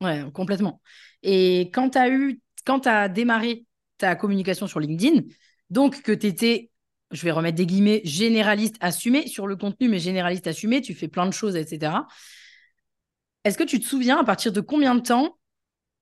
[0.00, 0.80] Ouais, complètement.
[1.22, 3.64] Et quand tu as eu, quand tu as démarré
[3.98, 5.22] ta communication sur LinkedIn,
[5.70, 6.70] donc que tu étais,
[7.10, 11.08] je vais remettre des guillemets, généraliste assumé sur le contenu, mais généraliste assumé, tu fais
[11.08, 11.92] plein de choses, etc.
[13.46, 15.36] Est-ce que tu te souviens à partir de combien de temps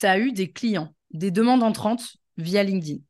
[0.00, 3.00] tu as eu des clients, des demandes entrantes via LinkedIn?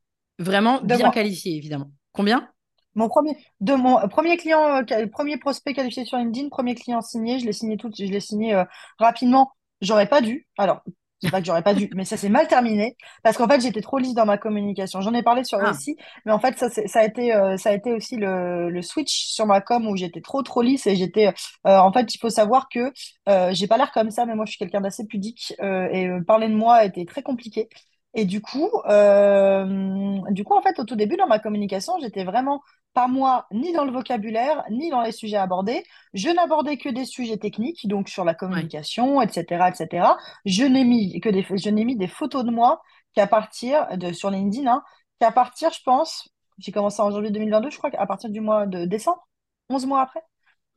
[0.41, 1.93] Vraiment De bien qualifiés, évidemment.
[2.11, 2.51] Combien?
[2.97, 7.39] Mon premier, de mon premier client, euh, premier prospect qualifié sur LinkedIn, premier client signé,
[7.39, 8.65] je l'ai signé tout, je l'ai signé euh,
[8.99, 9.53] rapidement.
[9.81, 10.49] J'aurais pas dû.
[10.59, 10.83] Alors,
[11.21, 13.81] c'est pas que j'aurais pas dû, mais ça s'est mal terminé parce qu'en fait, j'étais
[13.81, 15.01] trop lisse dans ma communication.
[15.01, 15.97] J'en ai parlé sur Ah, Récit,
[16.27, 19.27] mais en fait, ça, ça a été, euh, ça a été aussi le, le switch
[19.33, 21.33] sur ma com où j'étais trop, trop lisse et j'étais, euh,
[21.79, 22.93] en fait, il faut savoir que
[23.29, 26.07] euh, j'ai pas l'air comme ça, mais moi, je suis quelqu'un d'assez pudique euh, et
[26.09, 27.69] euh, parler de moi était très compliqué.
[28.15, 32.25] Et du coup, euh, du coup, en fait, au tout début, dans ma communication, j'étais
[32.25, 32.63] vraiment
[32.95, 35.83] pas moi, ni dans le vocabulaire, ni dans les sujets abordés.
[36.15, 38.37] Je n'abordais que des sujets techniques, donc sur la ouais.
[38.37, 40.07] communication, etc., etc.
[40.45, 42.81] Je n'ai mis que des, je n'ai mis des photos de moi
[43.15, 44.83] qu'à partir de, sur LinkedIn, hein,
[45.19, 48.67] qu'à partir, je pense, j'ai commencé en janvier 2022, je crois qu'à partir du mois
[48.67, 49.27] de décembre,
[49.71, 50.23] 11 mois après,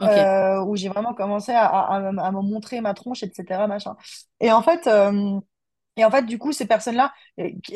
[0.01, 3.67] euh, où j'ai vraiment commencé à, à, à me à me montrer ma tronche, etc.,
[3.67, 3.95] machin.
[4.39, 5.39] Et en fait, euh,
[5.97, 7.11] et en fait, du coup, ces personnes-là,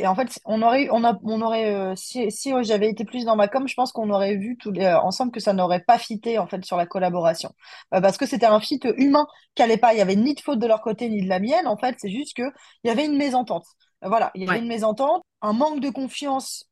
[0.05, 3.25] en fait, on aurait, on a, on aurait, euh, si, si euh, j'avais été plus
[3.25, 5.81] dans ma com, je pense qu'on aurait vu tous les, euh, ensemble que ça n'aurait
[5.81, 7.51] pas fité en fait sur la collaboration,
[7.93, 9.93] Euh, parce que c'était un fit humain qui allait pas.
[9.93, 11.67] Il y avait ni de faute de leur côté ni de la mienne.
[11.67, 12.43] En fait, c'est juste que
[12.83, 13.65] il y avait une mésentente.
[14.03, 14.59] Voilà, il y avait Ouais.
[14.59, 16.67] une mésentente, un manque de confiance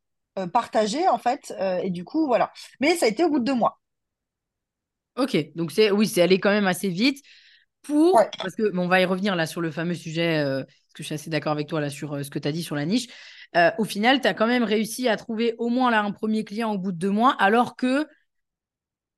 [0.53, 2.51] partagé en fait, et du coup, voilà.
[2.79, 3.79] Mais ça a été au bout de deux mois.
[5.15, 5.37] Ok.
[5.55, 7.23] Donc, c'est, oui, c'est allé quand même assez vite.
[8.13, 8.29] Ouais.
[8.29, 10.39] pour, parce que bon, on va y revenir là sur le fameux sujet
[10.89, 12.63] parce que je suis assez d'accord avec toi là sur ce que tu as dit
[12.63, 13.07] sur la niche,
[13.77, 16.73] au final, tu as quand même réussi à trouver au moins là un premier client
[16.73, 18.07] au bout de deux mois, alors que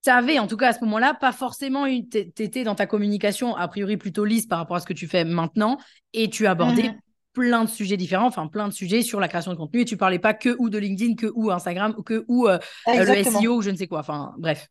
[0.03, 2.87] tu avais, en tout cas à ce moment-là, pas forcément eu, tu étais dans ta
[2.87, 5.77] communication a priori plutôt lisse par rapport à ce que tu fais maintenant
[6.13, 6.99] et tu abordais mmh
[7.33, 9.97] plein de sujets différents, enfin plein de sujets sur la création de contenu et tu
[9.97, 12.57] parlais pas que ou de LinkedIn, que ou Instagram, que ou euh,
[12.87, 13.99] euh, le SEO ou je ne sais quoi.
[13.99, 14.67] Enfin bref.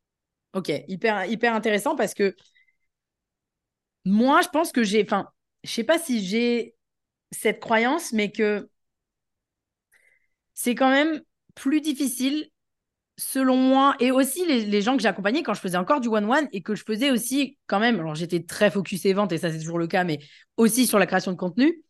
[0.52, 2.34] Ok, hyper, hyper intéressant parce que
[4.04, 5.28] moi, je pense que j'ai, enfin,
[5.62, 6.74] je sais pas si j'ai
[7.30, 8.68] cette croyance, mais que
[10.54, 11.20] c'est quand même
[11.54, 12.50] plus difficile
[13.16, 16.62] selon moi, et aussi les, gens que j'accompagnais quand je faisais encore du one-one et
[16.62, 19.58] que je faisais aussi quand même, alors j'étais très focus et vente, et ça c'est
[19.58, 20.20] toujours le cas, mais
[20.56, 21.82] aussi sur la création de contenu,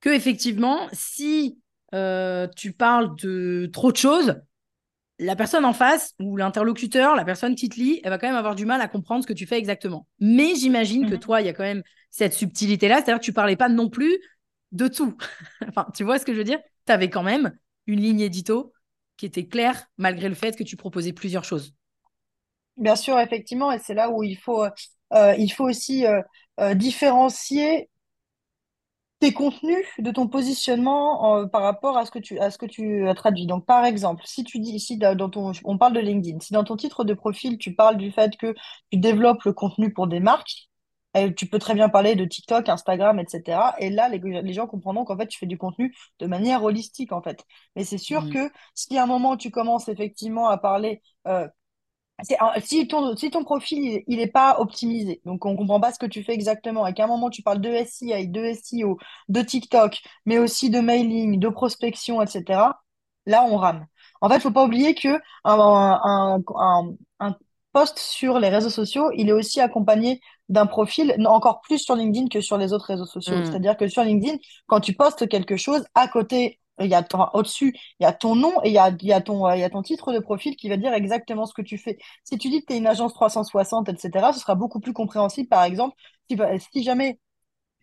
[0.00, 1.58] que effectivement, si
[1.94, 4.36] euh, tu parles de trop de choses,
[5.18, 8.36] la personne en face ou l'interlocuteur, la personne qui te lit, elle va quand même
[8.36, 10.06] avoir du mal à comprendre ce que tu fais exactement.
[10.20, 11.20] Mais j'imagine que mhm.
[11.20, 14.18] toi, il y a quand même cette subtilité-là, c'est-à-dire que tu parlais pas non plus
[14.72, 15.16] de tout.
[15.94, 16.60] tu vois ce que je veux dire?
[16.86, 18.72] Tu avais quand même une ligne édito
[19.16, 21.74] qui était claire malgré le fait que tu proposais plusieurs choses.
[22.76, 27.88] Bien sûr, effectivement, et c'est là où il faut, euh, faut aussi euh, différencier
[29.18, 33.46] tes contenus, de ton positionnement par rapport à ce que tu, à ce traduit.
[33.46, 35.30] Donc, par exemple, si tu dis ici, dans
[35.64, 38.54] on parle de LinkedIn, si dans ton titre de profil, tu parles du fait que
[38.90, 40.68] tu développes le contenu pour des marques,
[41.36, 43.58] tu peux très bien parler de TikTok, Instagram, etc.
[43.78, 47.12] Et là, les, les gens comprendront qu'en fait, tu fais du contenu de manière holistique,
[47.12, 47.44] en fait.
[47.74, 48.32] Mais c'est sûr mmh.
[48.32, 51.48] que si à un moment, tu commences effectivement à parler euh,
[52.64, 55.98] si ton, si ton profil il n'est pas optimisé, donc on ne comprend pas ce
[55.98, 58.98] que tu fais exactement, et qu'à un moment tu parles de SIA, de SEO,
[59.28, 62.60] de TikTok, mais aussi de mailing, de prospection, etc.,
[63.26, 63.86] là on rame.
[64.20, 66.40] En fait, il ne faut pas oublier que un,
[67.20, 67.34] un,
[67.72, 72.28] post sur les réseaux sociaux, il est aussi accompagné d'un profil, encore plus sur LinkedIn
[72.28, 73.36] que sur les autres réseaux sociaux.
[73.36, 73.44] Mmh.
[73.46, 77.74] C'est-à-dire que sur LinkedIn, quand tu postes quelque chose, à côté il y a au-dessus,
[78.00, 79.64] il y a ton nom et il y a, il y a ton, il y
[79.64, 81.98] a ton titre de profil qui va dire exactement ce que tu fais.
[82.24, 85.48] Si tu dis que tu es une agence 360, etc., ce sera beaucoup plus compréhensible.
[85.48, 85.96] Par exemple,
[86.28, 86.36] si,
[86.72, 87.18] si jamais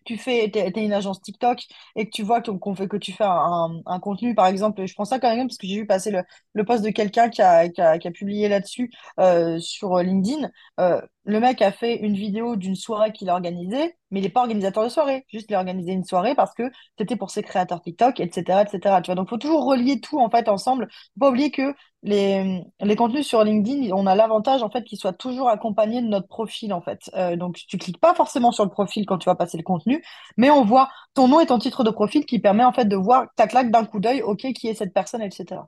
[0.04, 1.62] tu fais, es, une agence TikTok
[1.96, 4.94] et que tu vois qu'on fait, que tu fais un, un, contenu, par exemple, je
[4.94, 6.22] prends ça quand même parce que j'ai vu passer le,
[6.52, 10.50] le post de quelqu'un qui a, qui, a, qui a, publié là-dessus euh, sur LinkedIn.
[10.80, 14.28] Euh, le mec a fait une vidéo d'une soirée qu'il a organisée, mais il n'est
[14.28, 15.24] pas organisateur de soirée.
[15.28, 19.00] Juste, il a organisé une soirée parce que c'était pour ses créateurs TikTok, etc., etc.
[19.02, 20.88] Tu vois, donc, faut toujours relier tout, en fait, ensemble.
[21.14, 22.62] Faut pas oublier que les,
[22.96, 26.72] contenus sur LinkedIn, on a l'avantage, en fait, qu'ils soient toujours accompagnés de notre profil,
[26.74, 27.10] en fait.
[27.14, 30.04] Euh, donc, tu cliques pas forcément sur le profil quand tu vas passer le contenu,
[30.36, 32.96] mais on voit ton nom et ton titre de profil qui permet, en fait, de
[32.96, 35.62] voir, ta claque d'un coup d'œil, OK, qui est cette personne, etc.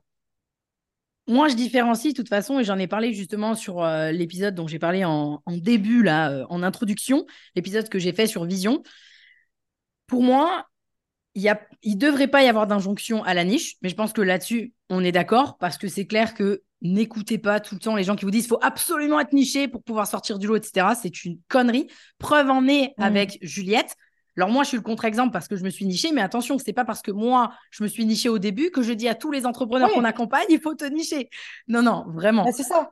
[1.27, 4.67] Moi, je différencie de toute façon, et j'en ai parlé justement sur euh, l'épisode dont
[4.67, 8.81] j'ai parlé en, début, là, euh, en introduction, l'épisode que j'ai fait sur Vision.
[10.07, 10.67] Pour moi,
[11.35, 14.73] il ne devrait pas y avoir d'injonction à la niche, mais je pense que là-dessus,
[14.89, 18.15] on est d'accord, parce que c'est clair que n'écoutez pas tout le temps les gens
[18.15, 20.95] qui vous disent qu'il faut absolument être niché pour pouvoir sortir du lot, etc.
[20.99, 21.87] C'est une connerie.
[22.19, 23.03] Preuve en est mmh.
[23.03, 23.95] avec Juliette.
[24.37, 26.73] Alors moi, je suis le contre-exemple parce que je me suis nichée, mais attention, c'est
[26.73, 29.31] pas parce que moi, je me suis nichée au début que je dis à tous
[29.31, 31.29] les entrepreneurs qu'on accompagne, il faut te nicher.
[31.67, 32.45] Non, non, vraiment.
[32.51, 32.91] c'est ça.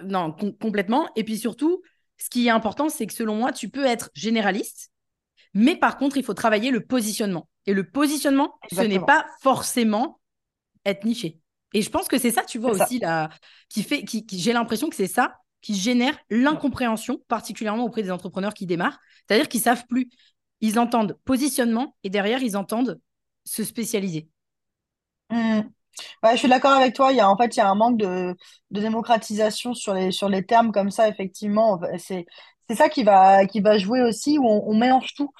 [0.00, 1.10] Euh, non, complètement.
[1.14, 1.82] Et puis surtout,
[2.16, 4.90] ce qui est important, c'est que selon moi, tu peux être généraliste,
[5.54, 7.48] mais par contre, il faut travailler le positionnement.
[7.66, 10.20] Et le positionnement, ce n'est pas forcément
[10.84, 11.38] être niché.
[11.74, 13.30] Et je pense que c'est ça, tu vois aussi, là,
[13.68, 18.52] qui fait, qui, j'ai l'impression que c'est ça qui génère l'incompréhension, particulièrement auprès des entrepreneurs
[18.52, 18.98] qui démarrent.
[19.26, 20.08] C'est-à-dire qu'ils savent plus
[20.62, 23.00] ils entendent positionnement et derrière, ils entendent
[23.44, 24.28] se spécialiser.
[25.28, 25.62] Mmh.
[26.30, 27.12] je suis d'accord avec toi.
[27.12, 28.34] Il y a, en fait, il y a un manque de,
[28.70, 31.80] démocratisation sur les, sur les termes comme ça, effectivement.
[31.98, 32.26] C'est,
[32.68, 35.32] c'est ça qui va, qui va jouer aussi, où on, mélange tout.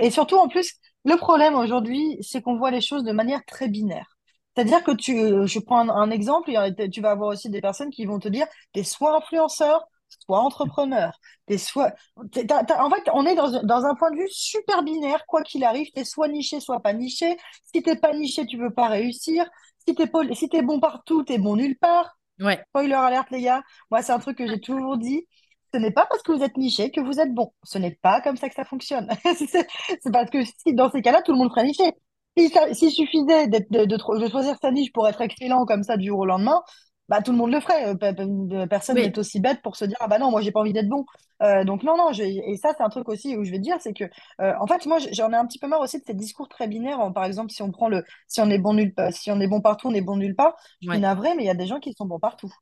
[0.00, 3.68] et surtout, en plus, le problème aujourd'hui, c'est qu'on voit les choses de manière très
[3.68, 4.16] binaire.
[4.56, 5.14] C'est-à-dire que tu,
[5.46, 6.50] je prends un, un exemple,
[6.90, 9.86] tu vas avoir aussi des personnes qui vont te dire, tu es soit influenceur,
[10.20, 11.94] soit entrepreneur, t'es soit.
[12.16, 16.04] en fait, on est dans, un point de vue super binaire, quoi qu'il arrive, t'es
[16.04, 17.36] soit niché, soit pas niché.
[17.72, 19.44] Si t'es pas niché, tu peux pas réussir.
[19.86, 22.16] Si t'es si es bon partout, t'es bon nulle part.
[22.38, 22.62] Ouais.
[22.68, 23.62] Spoiler alerte, les gars.
[23.90, 25.26] Moi, c'est un truc que j'ai toujours dit.
[25.72, 27.52] Ce n'est pas parce que vous êtes niché que vous êtes bon.
[27.62, 29.08] Ce n'est pas comme ça que ça fonctionne.
[29.36, 31.92] c'est parce que si, dans ces cas-là, tout le monde ferait niché.
[32.36, 36.20] S'il suffisait de, de, de, choisir sa niche pour être excellent comme ça du jour
[36.20, 36.62] au lendemain,
[37.10, 37.88] bah, tout le monde le ferait.
[37.88, 40.72] Euh, personne n'est aussi bête pour se dire ah bah non, moi j'ai pas envie
[40.72, 41.04] d'être bon.
[41.42, 43.92] Euh, donc non, non, et ça c'est un truc aussi où je vais dire, c'est
[43.92, 44.04] que
[44.40, 46.68] euh, en fait moi j'en ai un petit peu marre aussi de ces discours très
[46.68, 47.12] binaires.
[47.12, 49.48] Par exemple, si on prend le si on est bon nulle part, si on est
[49.48, 50.54] bon partout, on est bon nulle part.
[50.80, 52.52] Je suis navrée, mais il y a des gens qui sont bons partout.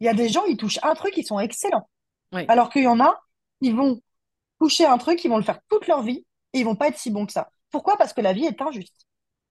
[0.00, 1.88] Il y a des gens, ils touchent un truc, ils sont excellents.
[2.48, 3.20] Alors qu'il y en a,
[3.60, 4.00] ils vont
[4.58, 6.98] toucher un truc, ils vont le faire toute leur vie et ils vont pas être
[6.98, 7.50] si bons que ça.
[7.70, 7.96] Pourquoi?
[7.96, 9.06] Parce que la vie est injuste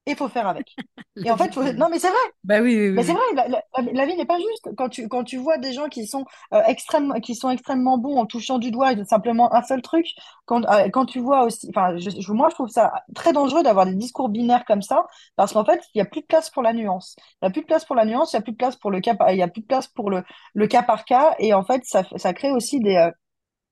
[0.07, 0.75] et il faut faire avec.
[1.23, 2.17] et en fait, non, mais c'est vrai.
[2.43, 3.61] Bah oui, oui, mais c'est vrai,
[3.93, 4.69] la, vie n'est pas juste.
[4.75, 8.17] Quand tu, quand tu vois des gens qui sont, euh, extrêmement, qui sont extrêmement bons
[8.17, 10.07] en touchant du doigt simplement un seul truc,
[10.45, 11.67] quand, euh, quand tu vois aussi.
[11.69, 15.53] Enfin, je, moi, je trouve ça très dangereux d'avoir des discours binaires comme ça, parce
[15.53, 17.15] qu'en fait, il n'y a plus de place pour la nuance.
[17.41, 18.75] Il n'y a plus de place pour la nuance, il n'y a plus de place
[18.77, 20.23] pour le cas, il y a plus de place pour le,
[20.55, 22.95] le cas par cas, et en fait, ça, ça crée aussi des.
[22.95, 23.11] Euh,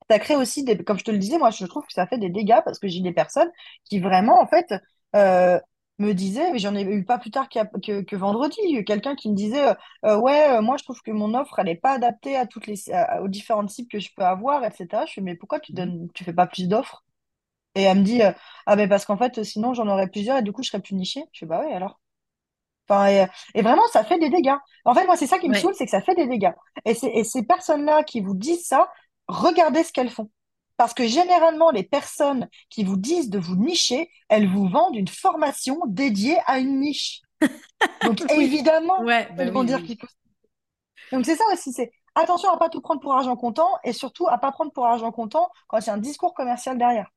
[0.09, 2.17] ça crée aussi des, comme je te le disais, moi je trouve que ça fait
[2.17, 3.51] des dégâts parce que j'ai des personnes
[3.85, 4.73] qui vraiment en fait
[5.15, 5.59] euh,
[5.99, 9.35] me disait, mais j'en ai eu pas plus tard que, que vendredi, quelqu'un qui me
[9.35, 9.73] disait euh,
[10.05, 12.67] euh, Ouais, euh, moi je trouve que mon offre, elle n'est pas adaptée à toutes
[12.67, 12.81] les,
[13.21, 15.05] aux différentes cibles que je peux avoir, etc.
[15.07, 17.03] Je fais Mais pourquoi tu donnes, tu fais pas plus d'offres?
[17.75, 18.21] Et elle me dit
[18.65, 20.95] Ah, mais parce qu'en fait, sinon j'en aurais plusieurs et du coup je serais plus
[20.95, 21.23] nichée.
[21.33, 21.99] Je fais Bah oui, alors.
[22.89, 24.55] Enfin, et, vraiment, ça fait des dégâts.
[24.83, 26.53] En fait, moi, c'est ça qui me saoule, c'est que ça fait des dégâts.
[26.85, 28.89] Et, et ces personnes-là qui vous disent ça,
[29.27, 30.31] regardez ce qu'elles font.
[30.79, 35.09] Parce que généralement, les personnes qui vous disent de vous nicher, elles vous vendent une
[35.09, 37.21] formation dédiée à une niche.
[38.05, 40.07] Donc évidemment, ouais, bah elles vont dire qu'il faut.
[41.11, 44.29] Donc c'est ça aussi, c'est attention à pas tout prendre pour argent comptant et surtout
[44.29, 47.11] à pas prendre pour argent comptant quand il y a un discours commercial derrière.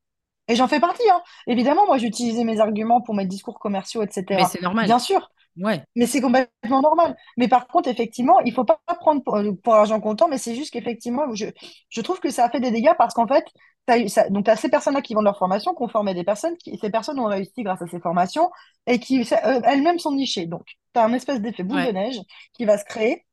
[0.48, 1.22] Et j'en fais partie, hein.
[1.46, 4.24] Évidemment, moi j'utilisais mes arguments pour mes discours commerciaux, etc.
[4.30, 4.86] Mais c'est normal.
[4.86, 5.30] Bien sûr.
[5.56, 5.82] Ouais.
[5.96, 7.16] Mais c'est complètement normal.
[7.36, 10.54] Mais par contre, effectivement, il faut pas prendre pour, euh, pour argent comptant, mais c'est
[10.54, 11.46] juste qu'effectivement, je,
[11.88, 13.44] je trouve que ça a fait des dégâts parce qu'en fait,
[13.88, 16.24] as ça, donc, tu as ces personnes-là qui vendent leur formation, qui ont formé des
[16.24, 18.50] personnes, qui, ces personnes ont réussi grâce à ces formations
[18.86, 20.46] et qui euh, elles-mêmes sont nichées.
[20.46, 22.20] Donc, tu as un espèce d'effet boule de neige
[22.54, 23.26] qui va se créer.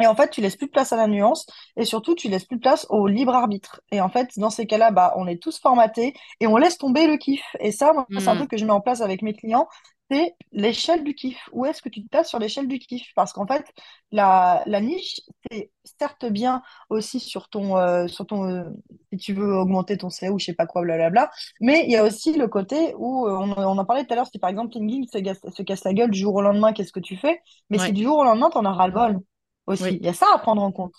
[0.00, 2.44] Et en fait, tu laisses plus de place à la nuance et surtout, tu laisses
[2.44, 3.80] plus de place au libre arbitre.
[3.92, 7.06] Et en fait, dans ces cas-là, bah, on est tous formatés et on laisse tomber
[7.06, 7.44] le kiff.
[7.60, 8.38] Et ça, c'est un mmh.
[8.38, 9.68] truc que je mets en place avec mes clients
[10.12, 11.48] c'est l'échelle du kiff.
[11.52, 13.02] Où est-ce que tu te places sur l'échelle du kiff?
[13.16, 13.64] Parce qu'en fait,
[14.10, 18.64] la, la niche, c'est certes bien aussi sur ton, euh, sur ton euh,
[19.12, 21.96] si tu veux augmenter ton CO ou je sais pas quoi, blablabla, mais il y
[21.96, 24.50] a aussi le côté où, euh, on, on, en parlait tout à l'heure, si par
[24.50, 27.40] exemple LinkedIn se, se, casse la gueule du jour au lendemain, qu'est-ce que tu fais?
[27.70, 29.20] Mais si du jour au lendemain, tu en as ras-le-bol
[29.66, 29.96] aussi.
[29.96, 30.92] Il y a ça à prendre en compte.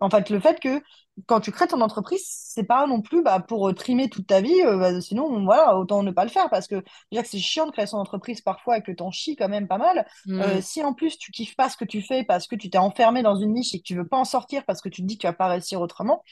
[0.00, 0.82] En fait, le fait que
[1.26, 4.40] quand tu crées ton entreprise, c'est pas non plus bah, pour euh, trimer toute ta
[4.40, 7.38] vie, euh, bah, sinon voilà, autant ne pas le faire parce que déjà que c'est
[7.38, 10.06] chiant de créer son entreprise parfois et que t'en chies quand même pas mal.
[10.28, 10.62] Euh, mm.
[10.62, 13.22] si en plus tu kiffes pas ce que tu fais parce que tu t'es enfermé
[13.22, 15.16] dans une niche et que tu veux pas en sortir parce que tu te dis
[15.16, 16.22] que tu vas pas réussir autrement,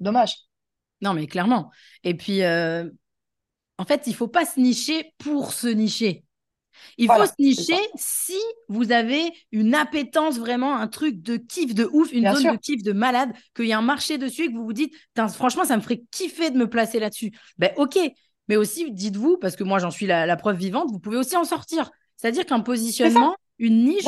[0.00, 0.36] dommage.
[1.00, 1.70] Non mais clairement.
[2.04, 6.25] Et puis en fait, il faut pas se nicher pour se nicher.
[6.98, 11.88] Il faut se nicher si vous avez une appétence vraiment, un truc de kiff de
[11.92, 14.54] ouf, une zone de kiff de malade, qu'il y a un marché dessus et que
[14.54, 14.94] vous vous dites,
[15.34, 17.32] franchement, ça me ferait kiffer de me placer là-dessus.
[17.58, 17.98] Ben ok,
[18.48, 21.44] mais aussi dites-vous, parce que moi j'en suis la, preuve vivante, vous pouvez aussi en
[21.44, 21.90] sortir.
[22.16, 24.04] C'est-à-dire qu'un positionnement, une niche,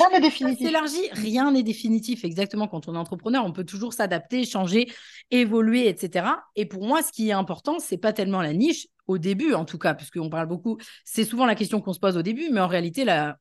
[0.59, 2.25] s'élargit, rien n'est définitif.
[2.25, 4.91] Exactement, quand on est entrepreneur, on peut toujours s'adapter, changer,
[5.31, 6.27] évoluer, etc.
[6.57, 9.65] Et pour moi, ce qui est important, c'est pas tellement la niche, au début en
[9.65, 12.61] tout cas, puisqu'on parle beaucoup, c'est souvent la question qu'on se pose au début, mais
[12.61, 13.39] en réalité, la,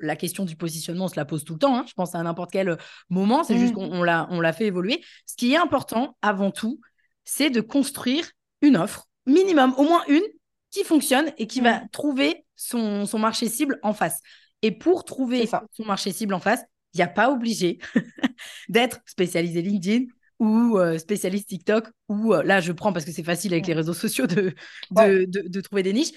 [0.00, 1.84] la question du positionnement, on se la pose tout le temps, hein.
[1.86, 2.76] je pense à n'importe quel
[3.08, 3.76] moment, c'est juste mmh.
[3.76, 5.02] qu'on l'a, on l'a fait évoluer.
[5.26, 6.80] Ce qui est important avant tout,
[7.24, 8.28] c'est de construire
[8.62, 10.22] une offre, minimum, au moins une,
[10.70, 11.88] qui fonctionne et qui va mmh.
[11.92, 14.20] trouver son, son marché cible en face.
[14.62, 16.62] Et pour trouver son marché cible en face,
[16.94, 17.78] il n'y a pas obligé
[18.68, 20.06] d'être spécialisé LinkedIn,
[20.42, 23.74] ou euh, spécialiste TikTok, ou euh, là, je prends parce que c'est facile avec les
[23.74, 24.52] réseaux sociaux de,
[24.90, 26.10] de, trouver des niches.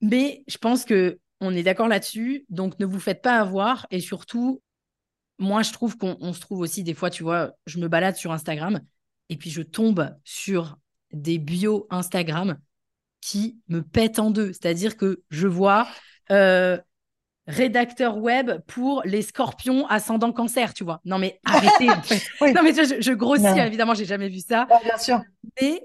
[0.00, 2.46] Mais je pense que on est d'accord là-dessus.
[2.48, 3.86] Donc, ne vous faites pas avoir.
[3.90, 4.62] Et surtout,
[5.38, 8.32] moi, je trouve qu'on se trouve aussi des fois, tu vois, je me balade sur
[8.32, 8.80] Instagram
[9.28, 10.78] et puis je tombe sur
[11.12, 12.58] des bios Instagram
[13.20, 14.54] qui me pètent en deux.
[14.54, 15.86] C'est-à-dire que je vois
[16.30, 16.78] euh,
[17.46, 21.00] rédacteur web pour les scorpions ascendant cancer, tu vois.
[21.04, 21.86] Non, mais arrêtez.
[22.54, 24.66] Non, mais je, je grossis, évidemment, j'ai jamais vu ça.
[24.84, 25.20] bien sûr.
[25.60, 25.82] Mais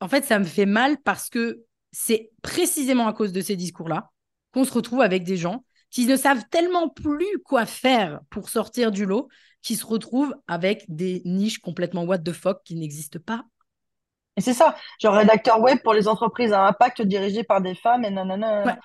[0.00, 4.10] en fait, ça me fait mal parce que c'est précisément à cause de ces discours-là
[4.52, 8.92] qu'on se retrouve avec des gens qui ne savent tellement plus quoi faire pour sortir
[8.92, 9.28] du lot,
[9.62, 13.44] qui se retrouvent avec des niches complètement what the fuck qui n'existent pas.
[14.36, 18.04] Et c'est ça, genre rédacteur web pour les entreprises à impact dirigées par des femmes
[18.04, 18.78] et nanana.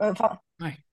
[0.00, 0.38] Euh, enfin,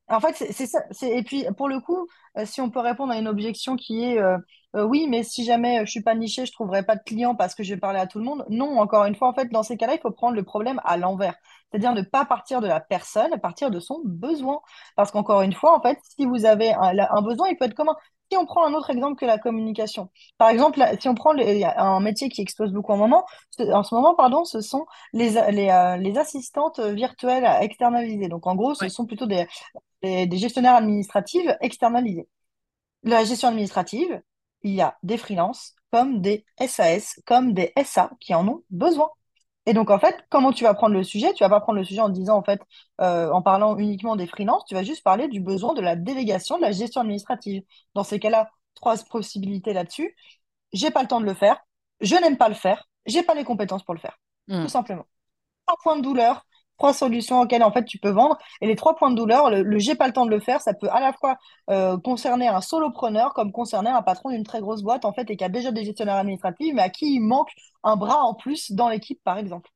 [0.07, 0.79] en fait, c'est ça.
[1.01, 4.19] Et puis, pour le coup, euh, si on peut répondre à une objection qui est
[4.19, 4.37] euh,
[4.75, 7.55] euh, oui, mais si jamais je suis pas niché, je trouverai pas de clients parce
[7.55, 8.45] que je vais parler à tout le monde.
[8.49, 10.97] Non, encore une fois, en fait, dans ces cas-là, il faut prendre le problème à
[10.97, 11.35] l'envers.
[11.71, 14.59] C'est-à-dire ne pas partir de la personne, partir de son besoin.
[14.95, 17.95] Parce qu'encore une fois, en fait, si vous avez un, besoin, il peut être commun.
[18.31, 21.99] Si on prend un autre exemple que la communication, par exemple, si on prend un
[21.99, 23.25] métier qui explose beaucoup en, moment,
[23.59, 28.27] en ce moment, pardon, ce sont les, les, assistantes virtuelles externalisées.
[28.27, 29.45] Donc, en gros, ce sont plutôt des,
[30.01, 32.27] des, gestionnaires administratifs externalisés.
[33.03, 34.21] La gestion administrative,
[34.63, 39.09] il y a des freelances comme des SAS, comme des SA qui en ont besoin.
[39.65, 41.33] Et donc, en fait, comment tu vas prendre le sujet?
[41.33, 42.61] Tu vas pas prendre le sujet en disant, en fait,
[43.01, 46.57] euh, en parlant uniquement des freelances, tu vas juste parler du besoin de la délégation,
[46.57, 47.63] de la gestion administrative.
[47.95, 50.15] Dans ces cas-là, trois possibilités là-dessus.
[50.73, 51.57] J'ai pas le temps de le faire,
[52.01, 54.17] je n'aime pas le faire, j'ai pas les compétences pour le faire.
[54.47, 54.63] Hmm.
[54.63, 55.05] Tout simplement.
[55.67, 56.45] Un point de douleur,
[56.77, 58.37] trois solutions auxquelles en fait tu peux vendre.
[58.61, 60.73] Et les trois points de douleur, le, j'ai pas le temps de le faire, ça
[60.73, 61.37] peut à la fois
[61.69, 65.37] euh, concerner un solopreneur comme concerner un patron d'une très grosse boîte en fait et
[65.37, 67.49] qui a déjà des gestionnaires administratifs, mais à qui il manque
[67.85, 69.69] un bras en plus dans l'équipe par exemple.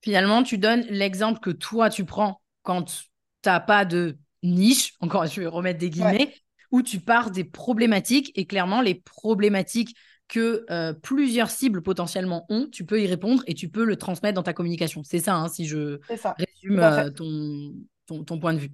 [0.00, 3.04] Finalement, tu donnes l'exemple que toi tu prends quand tu
[3.44, 6.34] n'as pas de niche, encore je vais remettre des guillemets,
[6.70, 9.96] où tu pars des problématiques et clairement les problématiques
[10.28, 14.34] que euh, plusieurs cibles potentiellement ont, tu peux y répondre et tu peux le transmettre
[14.34, 15.02] dans ta communication.
[15.02, 18.70] C'est ça, hein, si je résume euh, ton, ton, point de vue.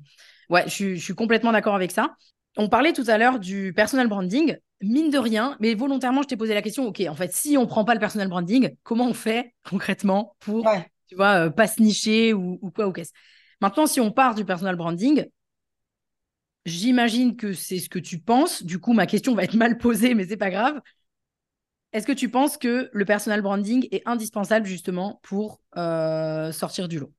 [0.50, 2.16] Ouais, je, suis complètement d'accord avec ça.
[2.56, 4.56] On parlait tout à l'heure du personal branding.
[4.86, 7.66] Mine de rien, mais volontairement, je t'ai posé la question, OK, en fait, si on
[7.66, 10.78] prend pas le personal branding, comment on fait concrètement pour,
[11.08, 13.12] tu vois, euh, pas se nicher ou, ou quoi ou qu'est-ce
[13.60, 15.24] Maintenant, si on part du personal branding,
[16.66, 18.62] j'imagine que c'est ce que tu penses.
[18.62, 20.80] Du coup, ma question va être mal posée, mais c'est pas grave.
[21.92, 26.98] Est-ce que tu penses que le personal branding est indispensable justement pour euh, sortir du
[26.98, 27.12] lot?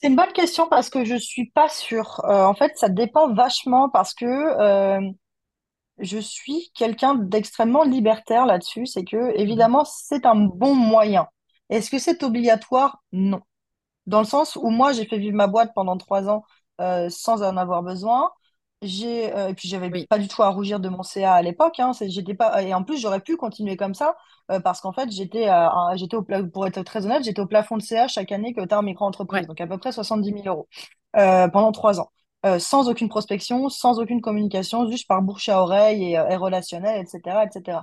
[0.00, 2.20] C'est une bonne question parce que je suis pas sûre.
[2.24, 5.00] Euh, en fait, ça dépend vachement parce que euh,
[5.98, 8.86] je suis quelqu'un d'extrêmement libertaire là-dessus.
[8.86, 11.26] C'est que, évidemment, c'est un bon moyen.
[11.70, 13.02] Est-ce que c'est obligatoire?
[13.12, 13.40] Non.
[14.06, 16.44] Dans le sens où moi, j'ai fait vivre ma boîte pendant trois ans
[17.10, 18.30] sans en avoir besoin
[18.82, 21.80] j'ai euh, et puis j'avais pas du tout à rougir de mon CA à l'époque
[21.80, 24.16] hein, j'étais pas et en plus j'aurais pu continuer comme ça
[24.52, 25.48] euh, parce qu'en fait j'étais
[25.96, 28.72] j'étais au pour être très honnête j'étais au plafond de CA chaque année que tu
[28.72, 30.68] as en micro-entreprise donc à peu près 70 000 euros
[31.16, 32.10] euh, pendant trois ans.
[32.60, 37.38] Sans aucune prospection sans aucune communication juste par bouche à oreille et, et relationnel etc
[37.44, 37.80] etc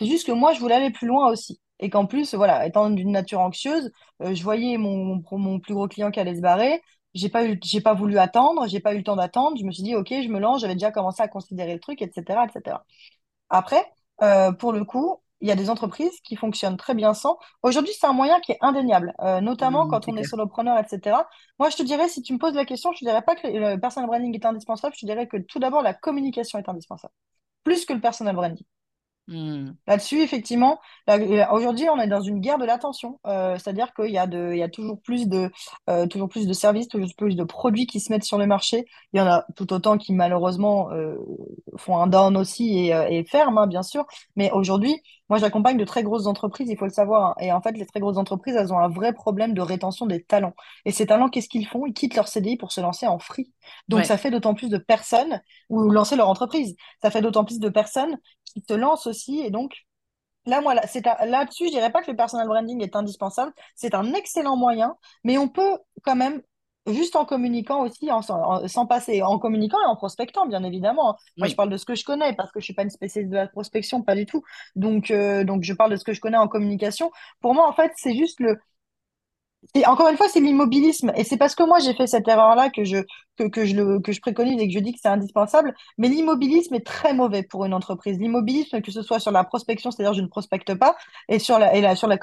[0.00, 2.88] c'est juste que moi je voulais aller plus loin aussi et qu'en plus voilà étant
[2.88, 6.80] d'une nature anxieuse je voyais mon, mon plus gros client qui allait se barrer
[7.14, 9.56] j'ai pas eu, j'ai pas voulu attendre, j'ai pas eu le temps d'attendre.
[9.58, 12.02] Je me suis dit, OK, je me lance, j'avais déjà commencé à considérer le truc,
[12.02, 12.78] etc., etc.
[13.50, 13.84] Après,
[14.22, 17.38] euh, pour le coup, il y a des entreprises qui fonctionnent très bien sans.
[17.62, 21.16] Aujourd'hui, c'est un moyen qui est indéniable, euh, notamment mmh, quand on est solopreneur, etc.
[21.58, 23.46] Moi, je te dirais, si tu me poses la question, je ne dirais pas que
[23.46, 27.14] le personal branding est indispensable, je te dirais que tout d'abord, la communication est indispensable,
[27.64, 28.64] plus que le personal branding.
[29.30, 29.74] Hmm.
[29.86, 30.80] Là-dessus, effectivement,
[31.52, 33.20] aujourd'hui, on est dans une guerre de l'attention.
[33.28, 35.52] Euh, c'est-à-dire qu'il y, a de, il y a toujours plus de,
[35.88, 38.86] euh, toujours plus de services, toujours plus de produits qui se mettent sur le marché.
[39.12, 41.14] Il y en a tout autant qui, malheureusement, euh,
[41.76, 44.04] font un down aussi et, ferment, hein, bien sûr.
[44.34, 45.00] Mais aujourd'hui,
[45.30, 47.30] moi, j'accompagne de très grosses entreprises, il faut le savoir.
[47.30, 47.34] Hein.
[47.40, 50.22] Et en fait, les très grosses entreprises, elles ont un vrai problème de rétention des
[50.24, 50.54] talents.
[50.84, 51.86] Et ces talents, qu'est-ce qu'ils font?
[51.86, 53.52] Ils quittent leur CDI pour se lancer en free.
[53.88, 56.74] Donc, ça fait d'autant plus de personnes, ou lancer leur entreprise.
[57.00, 59.40] Ça fait d'autant plus de personnes qui se lancent aussi.
[59.40, 59.86] Et donc,
[60.46, 63.52] Là, moi, là-dessus, je dirais pas que le personal branding est indispensable.
[63.76, 66.40] C'est un excellent moyen, mais on peut quand même
[66.86, 71.16] juste en communiquant aussi, en, sans passer, en communiquant et en prospectant, bien évidemment.
[71.36, 73.30] Moi, je parle de ce que je connais parce que je suis pas une spécialiste
[73.30, 74.42] de la prospection, pas du tout.
[74.76, 77.10] Donc, euh, donc, je parle de ce que je connais en communication.
[77.40, 78.58] Pour moi, en fait, c'est juste le,
[79.74, 81.12] et encore une fois, c'est l'immobilisme.
[81.16, 82.98] Et c'est parce que moi, j'ai fait cette erreur-là que je,
[83.36, 85.74] que, que, je le, que je préconise et que je dis que c'est indispensable.
[85.98, 88.18] Mais l'immobilisme est très mauvais pour une entreprise.
[88.18, 90.96] L'immobilisme, que ce soit sur la prospection, c'est-à-dire je ne prospecte pas,
[91.28, 92.16] et sur la, et la, sur la,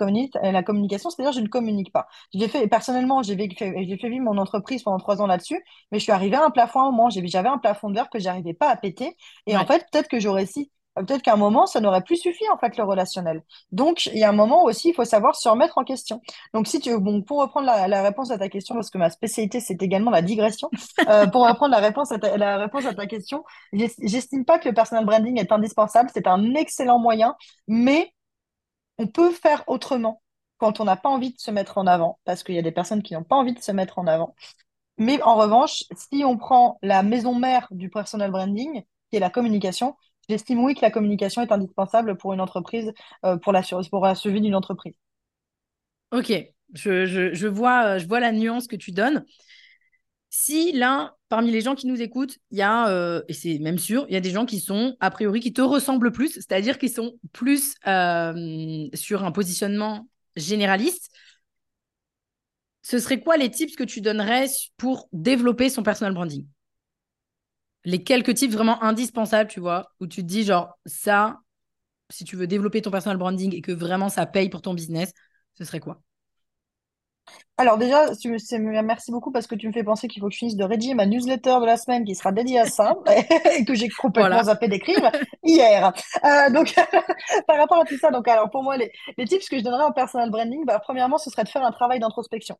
[0.43, 2.07] la communication, c'est-à-dire je ne communique pas.
[2.33, 5.99] J'ai fait, personnellement, j'ai fait, j'ai fait vivre mon entreprise pendant trois ans là-dessus, mais
[5.99, 7.09] je suis arrivée à un plafond à un moment.
[7.09, 9.15] J'avais un plafond d'heure que j'arrivais pas à péter.
[9.45, 10.71] Et en fait, peut-être que j'aurais si
[11.05, 13.43] peut-être qu'à un moment, ça n'aurait plus suffi, en fait, le relationnel.
[13.71, 16.21] Donc, il y a un moment aussi, il faut savoir se remettre en question.
[16.53, 19.59] Donc, si tu bon, pour reprendre la, réponse à ta question, parce que ma spécialité,
[19.59, 20.69] c'est également la digression,
[21.07, 23.43] euh, pour reprendre la réponse à ta, la réponse à ta question,
[23.73, 26.09] j'estime pas que le personal branding est indispensable.
[26.13, 27.35] C'est un excellent moyen,
[27.67, 28.13] mais
[28.97, 30.21] on peut faire autrement
[30.57, 32.71] quand on n'a pas envie de se mettre en avant, parce qu'il y a des
[32.71, 34.33] personnes qui n'ont pas envie de se mettre en avant.
[34.97, 39.29] Mais en revanche, si on prend la maison mère du personal branding, qui est la
[39.29, 39.95] communication,
[40.29, 42.91] J'estime oui que la communication est indispensable pour une entreprise,
[43.25, 44.95] euh, pour, la, pour la survie d'une entreprise.
[46.11, 46.31] Ok,
[46.73, 49.25] je, vois, je vois la nuance que tu donnes.
[50.29, 53.77] Si là, parmi les gens qui nous écoutent, il y a, euh, et c'est même
[53.77, 56.77] sûr, il y a des gens qui sont, a priori, qui te ressemblent plus, c'est-à-dire
[56.77, 61.09] qui sont plus euh, sur un positionnement généraliste,
[62.81, 64.47] ce serait quoi les tips que tu donnerais
[64.77, 66.47] pour développer son personal branding?
[67.87, 71.39] Les quelques tips vraiment indispensables, tu vois, où tu te dis, genre, ça,
[72.09, 75.13] si tu veux développer ton personal branding et que vraiment ça paye pour ton business,
[75.55, 76.01] ce serait quoi?
[77.59, 78.05] Alors déjà,
[78.83, 80.93] merci beaucoup parce que tu me fais penser qu'il faut que je finisse de rédiger
[80.93, 82.95] ma newsletter de la semaine qui sera dédiée à ça
[83.57, 85.11] et que j'ai complètement zappé d'écrire
[85.43, 85.91] hier.
[86.23, 86.75] Euh, donc,
[87.47, 89.85] par rapport à tout ça, donc alors pour moi, les, les tips que je donnerais
[89.85, 92.57] en personal branding, bah, premièrement, ce serait de faire un travail d'introspection.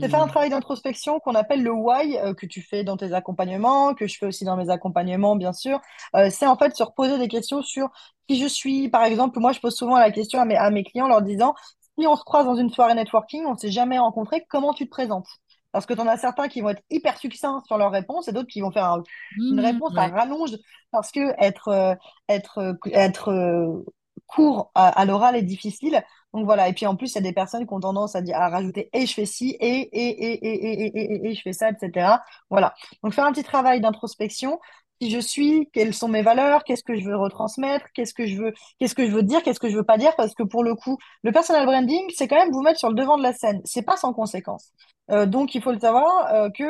[0.00, 3.12] C'est faire un travail d'introspection qu'on appelle le why, euh, que tu fais dans tes
[3.12, 5.78] accompagnements, que je fais aussi dans mes accompagnements, bien sûr.
[6.16, 7.90] Euh, c'est en fait se reposer des questions sur
[8.28, 8.88] qui je suis.
[8.88, 11.54] Par exemple, moi, je pose souvent la question à mes, à mes clients leur disant
[11.98, 14.84] si on se croise dans une soirée networking, on ne s'est jamais rencontré, comment tu
[14.84, 15.28] te présentes?
[15.72, 18.32] Parce que tu en as certains qui vont être hyper succincts sur leurs réponses et
[18.32, 19.02] d'autres qui vont faire
[19.36, 20.56] une mmh, réponse à rallonge
[20.90, 21.94] parce que être, euh,
[22.28, 23.84] être, euh, être euh,
[24.26, 26.02] court à, l'oral est difficile.
[26.32, 28.22] Donc voilà, et puis en plus, il y a des personnes qui ont tendance à,
[28.22, 31.42] dire, à rajouter et je fais ci, et, et, et, et, et, et, et, je
[31.42, 32.16] fais ça, etc.
[32.50, 32.74] Voilà.
[33.02, 34.58] Donc faire un petit travail d'introspection,
[35.00, 38.36] qui je suis, quelles sont mes valeurs, qu'est-ce que je veux retransmettre, qu'est-ce que je
[38.36, 40.64] veux, qu'est-ce que je veux dire, qu'est-ce que je veux pas dire, parce que pour
[40.64, 43.32] le coup, le personal branding, c'est quand même vous mettre sur le devant de la
[43.32, 43.60] scène.
[43.64, 44.72] C'est pas sans conséquence.
[45.10, 46.64] Euh, donc, il faut le savoir euh, que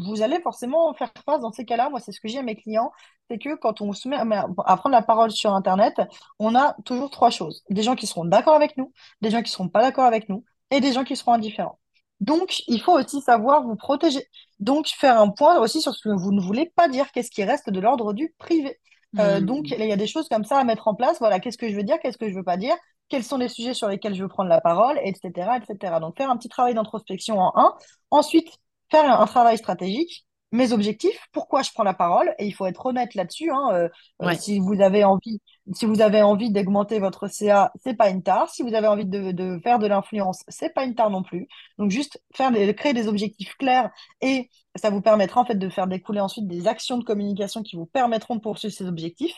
[0.00, 1.90] vous allez forcément faire face dans ces cas-là.
[1.90, 2.92] Moi, c'est ce que j'ai à mes clients,
[3.30, 5.94] c'est que quand on se met à prendre la parole sur Internet,
[6.38, 7.64] on a toujours trois choses.
[7.70, 10.44] Des gens qui seront d'accord avec nous, des gens qui seront pas d'accord avec nous,
[10.70, 11.78] et des gens qui seront indifférents.
[12.20, 14.26] Donc, il faut aussi savoir vous protéger.
[14.58, 17.44] Donc, faire un point aussi sur ce que vous ne voulez pas dire, qu'est-ce qui
[17.44, 18.78] reste de l'ordre du privé.
[19.18, 19.44] Euh, hmm.
[19.44, 21.18] Donc, il y a des choses comme ça à mettre en place.
[21.20, 22.74] Voilà, qu'est-ce que je veux dire, qu'est-ce que je veux pas dire,
[23.08, 26.00] quels sont les sujets sur lesquels je veux prendre la parole, etc., etc.
[26.00, 27.74] Donc, faire un petit travail d'introspection en un.
[28.10, 28.48] Ensuite,
[28.90, 32.86] faire un travail stratégique mes objectifs, pourquoi je prends la parole, et il faut être
[32.86, 33.50] honnête là-dessus.
[33.50, 33.88] Hein, euh,
[34.22, 35.40] euh, si vous avez envie,
[35.74, 38.48] si vous avez envie d'augmenter votre CA, c'est pas une tare.
[38.48, 41.48] Si vous avez envie de, de faire de l'influence, c'est pas une tare non plus.
[41.76, 43.90] Donc juste faire des, créer des objectifs clairs
[44.22, 47.76] et ça vous permettra en fait de faire découler ensuite des actions de communication qui
[47.76, 49.36] vous permettront de poursuivre ces objectifs.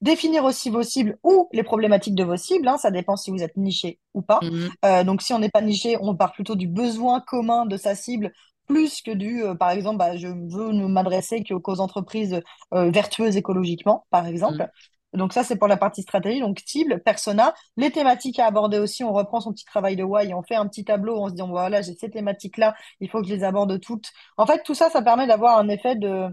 [0.00, 3.42] Définir aussi vos cibles ou les problématiques de vos cibles, hein, ça dépend si vous
[3.42, 4.40] êtes niché ou pas.
[4.42, 7.76] Mmh euh, donc si on n'est pas niché, on part plutôt du besoin commun de
[7.76, 8.32] sa cible
[8.66, 12.40] plus que du, euh, par exemple, bah, je veux ne m'adresser qu'aux entreprises
[12.74, 14.62] euh, vertueuses écologiquement, par exemple.
[14.62, 15.18] Mm.
[15.18, 16.40] Donc ça, c'est pour la partie stratégie.
[16.40, 19.04] Donc cible, persona, les thématiques à aborder aussi.
[19.04, 21.42] On reprend son petit travail de why, on fait un petit tableau, on se dit,
[21.46, 24.10] voilà, j'ai ces thématiques-là, il faut que je les aborde toutes.
[24.36, 26.28] En fait, tout ça, ça permet d'avoir un effet de,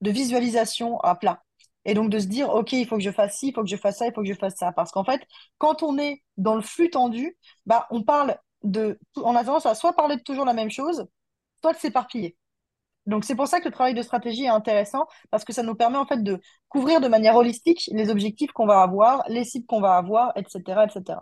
[0.00, 1.42] de visualisation à plat.
[1.84, 3.68] Et donc de se dire, OK, il faut que je fasse ci, il faut que
[3.68, 4.72] je fasse ça, il faut que je fasse ça.
[4.72, 5.22] Parce qu'en fait,
[5.58, 7.36] quand on est dans le flux tendu,
[7.66, 11.06] bah, on parle de, on a tendance à soit parler de toujours la même chose,
[11.62, 12.36] soit de s'éparpiller.
[13.06, 15.74] Donc c'est pour ça que le travail de stratégie est intéressant parce que ça nous
[15.74, 19.66] permet en fait de couvrir de manière holistique les objectifs qu'on va avoir, les cibles
[19.66, 21.18] qu'on va avoir, etc., etc.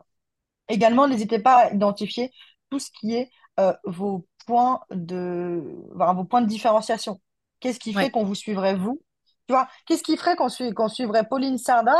[0.68, 2.30] Également, n'hésitez pas à identifier
[2.70, 5.62] tout ce qui est euh, vos points de
[5.94, 7.20] vos points de différenciation.
[7.60, 9.00] Qu'est-ce qui fait qu'on vous suivrait vous?
[9.46, 11.94] Tu vois, qu'est-ce qui ferait qu'on suivrait Pauline Sarda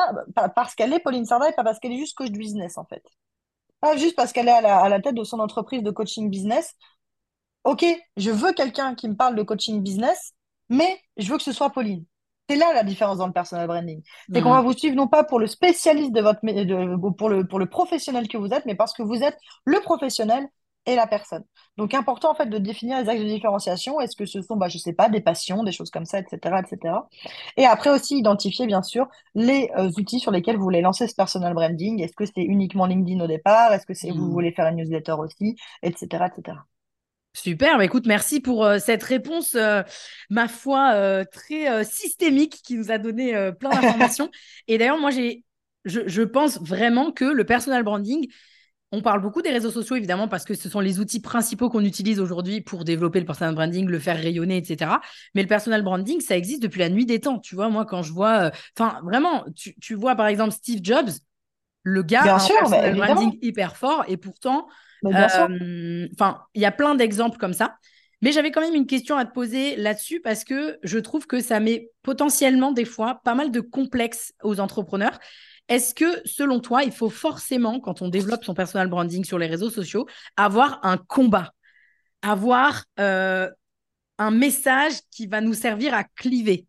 [0.55, 3.03] parce qu'elle est Pauline Sarda et pas parce qu'elle est juste coach business en fait.
[3.81, 6.29] Pas juste parce qu'elle est à la, à la tête de son entreprise de coaching
[6.29, 6.75] business,
[7.65, 7.85] OK,
[8.17, 10.33] je veux quelqu'un qui me parle de coaching business,
[10.69, 12.05] mais je veux que ce soit Pauline.
[12.49, 14.03] C'est là la différence dans le personal branding.
[14.33, 17.47] C'est qu'on va vous suivre non pas pour le spécialiste de votre de, pour le
[17.47, 19.37] pour le professionnel que vous êtes, mais parce que vous êtes
[19.67, 20.49] le professionnel
[20.87, 21.45] et la personne.
[21.77, 24.01] Donc important en fait de définir les axes de différenciation.
[24.01, 26.39] Est-ce que ce sont, bah, je sais pas, des passions, des choses comme ça, etc.,
[26.65, 26.95] etc.
[27.59, 31.15] Et après aussi identifier bien sûr les euh, outils sur lesquels vous voulez lancer ce
[31.15, 32.03] personal branding.
[32.03, 33.75] Est-ce que c'est uniquement LinkedIn au départ?
[33.75, 34.33] Est-ce que c'est vous mmh.
[34.33, 36.57] voulez faire une newsletter aussi, etc., etc.
[37.35, 39.83] Super, bah, écoute, merci pour euh, cette réponse, euh,
[40.31, 44.31] ma foi, euh, très systémique qui nous a donné plein d'informations.
[44.67, 45.45] Et d'ailleurs, moi, j'ai,
[45.85, 48.27] je, je, pense vraiment que le personal branding,
[48.91, 51.85] on parle beaucoup des réseaux sociaux, évidemment, parce que ce sont les outils principaux qu'on
[51.85, 54.93] utilise aujourd'hui pour développer le personal branding, le faire rayonner, etc.
[55.35, 57.39] Mais le personal branding, ça existe depuis la nuit des temps.
[57.39, 61.11] Tu vois, moi, quand je vois, enfin, vraiment, tu, tu, vois, par exemple, Steve Jobs,
[61.83, 64.67] le gars a un personal branding hyper fort, et pourtant,
[65.05, 67.77] enfin, il y a plein d'exemples comme ça.
[68.21, 71.41] Mais j'avais quand même une question à te poser là-dessus parce que je trouve que
[71.41, 75.19] ça met potentiellement des fois pas mal de complexes aux entrepreneurs.
[75.69, 79.47] Est-ce que, selon toi, il faut forcément, quand on développe son personal branding sur les
[79.47, 81.53] réseaux sociaux, avoir un combat,
[82.23, 83.49] avoir euh,
[84.17, 86.67] un message qui va nous servir à cliver?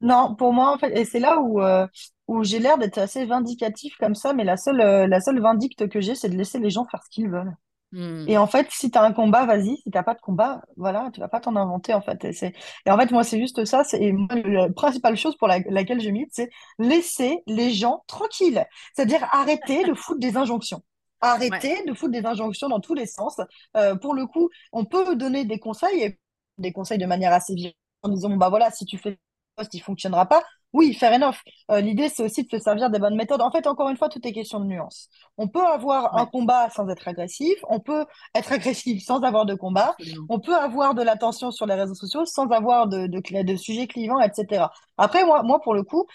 [0.00, 1.86] Non, pour moi, en fait, et c'est là où, euh,
[2.26, 5.88] où j'ai l'air d'être assez vindicatif comme ça, mais la seule, euh, la seule vindicte
[5.88, 7.54] que j'ai, c'est de laisser les gens faire ce qu'ils veulent.
[7.92, 8.24] Hmm.
[8.26, 9.76] Et en fait, si tu as un combat, vas-y.
[9.76, 12.24] Si tu pas de combat, voilà, tu vas pas t'en inventer, en fait.
[12.24, 12.52] Et,
[12.86, 13.84] et en fait, moi, c'est juste ça.
[13.84, 14.12] C'est...
[14.44, 16.50] la principale chose pour laquelle je milite, c'est
[16.80, 18.66] laisser les gens tranquilles.
[18.94, 20.82] C'est-à-dire arrêter de foutre des injonctions.
[21.20, 23.40] Arrêter de foutre des injonctions dans tous les sens.
[23.76, 26.18] Euh, pour le coup, on peut donner des conseils, et
[26.58, 29.20] des conseils de manière assez violente, en disant, bah voilà, si tu fais
[29.54, 30.42] poste, il fonctionnera pas.
[30.74, 31.36] Oui, fair enough.
[31.70, 33.40] Euh, l'idée, c'est aussi de se servir des bonnes méthodes.
[33.40, 35.08] En fait, encore une fois, tout est question de nuance.
[35.38, 38.04] On peut avoir un combat sans être agressif, on peut
[38.34, 39.96] être agressif sans avoir de combat,
[40.28, 43.86] on peut avoir de l'attention sur les réseaux sociaux sans avoir de, de, de sujets
[43.86, 44.66] clivants, etc.
[44.98, 46.06] Après, moi, moi, pour le coup,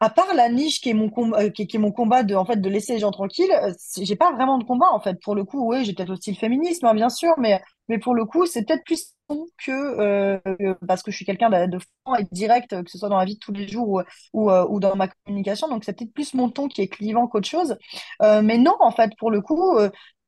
[0.00, 2.44] à part la niche qui est mon combat, euh, qui, est mon combat de, en
[2.44, 3.72] fait, de laisser les gens tranquilles, euh,
[4.02, 5.20] j'ai pas vraiment de combat, en fait.
[5.22, 8.14] Pour le coup, oui, j'ai peut-être aussi le féminisme, hein, bien sûr, mais, mais pour
[8.14, 9.13] le coup, c'est peut-être plus
[9.58, 13.08] que euh, parce que je suis quelqu'un de, de, franc et direct, que ce soit
[13.08, 14.02] dans la vie de tous les jours ou,
[14.32, 15.68] ou, ou dans ma communication.
[15.68, 17.76] Donc, c'est peut-être plus mon ton qui est clivant qu'autre chose.
[18.20, 19.78] mais non, en fait, pour le coup,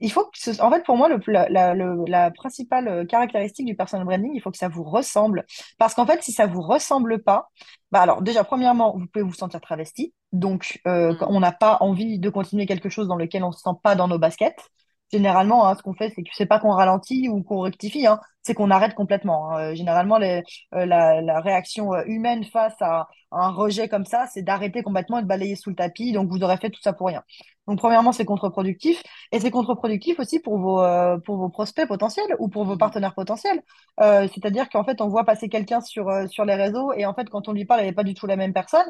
[0.01, 0.61] il faut que ce...
[0.61, 4.51] en fait pour moi le, la, la, principale euh, caractéristique du personal branding il faut
[4.51, 5.45] que ça vous ressemble
[5.79, 7.49] parce qu'en fait si ça vous ressemble pas
[7.93, 11.27] bah alors déjà premièrement vous pouvez vous sentir travesti donc euh, mm.
[11.29, 14.09] on n'a pas envie de continuer quelque chose dans lequel on se sent pas dans
[14.09, 14.69] nos baskets
[15.13, 18.21] généralement hein, ce qu'on fait c'est que c'est pas qu'on ralentit ou qu'on rectifie hein,
[18.43, 19.73] c'est qu'on arrête complètement hein.
[19.73, 20.43] euh, généralement les,
[20.73, 25.57] la, réaction humaine face à un rejet comme ça c'est d'arrêter complètement et de balayer
[25.57, 27.23] sous le tapis donc vous aurez fait tout ça pour rien
[27.67, 29.03] donc, premièrement, c'est contre-productif
[29.33, 31.19] et c'est contre-productif aussi pour vos, euh,
[31.53, 33.61] prospects potentiels ou pour vos partenaires potentiels.
[34.01, 37.29] Euh, c'est-à-dire qu'en fait, on voit passer quelqu'un sur, euh, les réseaux et en fait,
[37.29, 38.87] quand on lui parle, elle n'est pas du tout la même personne.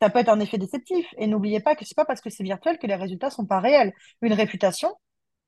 [0.00, 1.06] Ça peut être un effet déceptif.
[1.16, 3.60] Et n'oubliez pas que c'est pas parce que c'est virtuel que les résultats sont pas
[3.60, 3.92] réels.
[4.22, 4.94] Une réputation,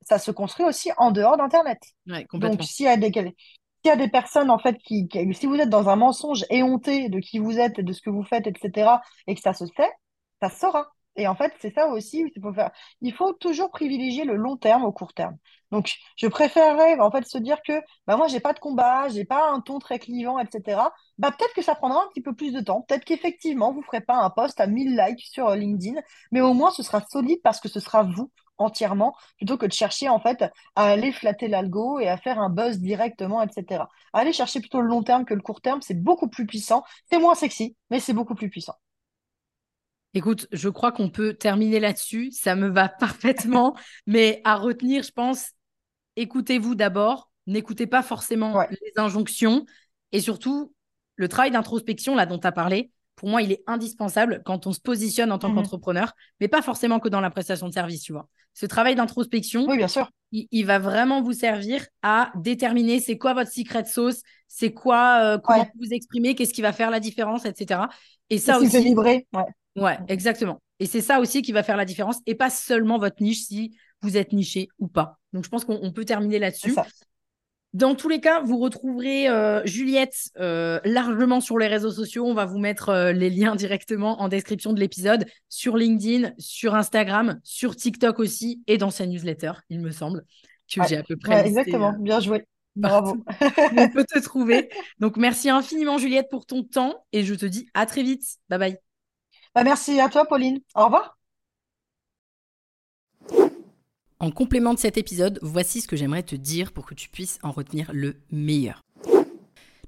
[0.03, 1.79] ça se construit aussi en dehors d'Internet.
[2.33, 3.13] Donc, s'il y a des,
[3.85, 7.09] y a des personnes, en fait, qui, qui, si vous êtes dans un mensonge éhonté
[7.09, 8.91] de qui vous êtes et de ce que vous faites, etc.,
[9.27, 9.91] et que ça se fait,
[10.41, 10.91] ça sera.
[11.17, 12.71] Et en fait, c'est ça aussi, il faut faire.
[13.01, 15.37] Il faut toujours privilégier le long terme au court terme.
[15.71, 19.25] Donc, je préférerais en fait se dire que bah moi j'ai pas de combat, j'ai
[19.25, 20.81] pas un ton très clivant, etc.
[21.19, 22.83] Bah peut-être que ça prendra un petit peu plus de temps.
[22.83, 26.01] Peut-être qu'effectivement vous ferez pas un post à 1000 likes sur euh, LinkedIn,
[26.33, 28.31] mais au moins ce sera solide parce que ce sera vous
[28.61, 30.45] entièrement plutôt que de chercher en fait
[30.77, 33.85] à aller flatter l'algo et à faire un buzz directement, etc.
[34.13, 36.85] Allez chercher plutôt le long terme que le court terme, c'est beaucoup plus puissant.
[37.11, 38.75] C'est moins sexy, mais c'est beaucoup plus puissant.
[40.13, 42.33] Écoute, je crois qu'on peut terminer là-dessus.
[42.33, 43.77] Ça me va parfaitement.
[44.07, 45.51] Mais à retenir, je pense,
[46.17, 47.31] écoutez-vous d'abord.
[47.47, 49.65] N'écoutez pas forcément les injonctions.
[50.13, 50.75] Et surtout,
[51.17, 54.73] le travail d'introspection, là, dont tu as parlé, pour moi, il est indispensable quand on
[54.73, 58.01] se positionne en tant mmh qu'entrepreneur, mais pas forcément que dans la prestation de service,
[58.01, 58.31] tu vois.
[58.55, 60.11] Ce travail d'introspection, oui, bien sûr.
[60.33, 65.39] Il, va vraiment vous servir à déterminer c'est quoi votre secret sauce, c'est quoi, euh,
[65.39, 67.83] comment vous exprimez, qu'est-ce qui va faire la différence, etc.
[68.31, 68.71] Et ça aussi.
[68.71, 69.27] C'est vibrer.
[69.35, 69.45] Ouais.
[69.77, 70.63] Ouais, exactement.
[70.79, 73.77] Et c'est ça aussi qui va faire la différence et pas seulement votre niche si
[74.01, 75.19] vous êtes niché ou pas.
[75.35, 76.75] Donc je pense qu'on peut terminer là-dessus.
[77.73, 82.27] Dans tous les cas, vous retrouverez euh, Juliette euh, largement sur les réseaux sociaux.
[82.27, 86.75] On va vous mettre euh, les liens directement en description de l'épisode sur LinkedIn, sur
[86.75, 90.25] Instagram, sur TikTok aussi et dans sa newsletter, il me semble,
[90.73, 91.47] que j'ai à peu près.
[91.47, 92.45] exactement, bien joué.
[92.77, 93.25] Bravo.
[93.77, 94.71] on peut te trouver.
[94.99, 98.25] Donc merci infiniment Juliette pour ton temps et je te dis à très vite.
[98.49, 98.79] Bye bye.
[99.55, 100.61] Bah, merci à toi, Pauline.
[100.75, 101.20] Au revoir.
[104.21, 107.39] En complément de cet épisode, voici ce que j'aimerais te dire pour que tu puisses
[107.43, 108.83] en retenir le meilleur.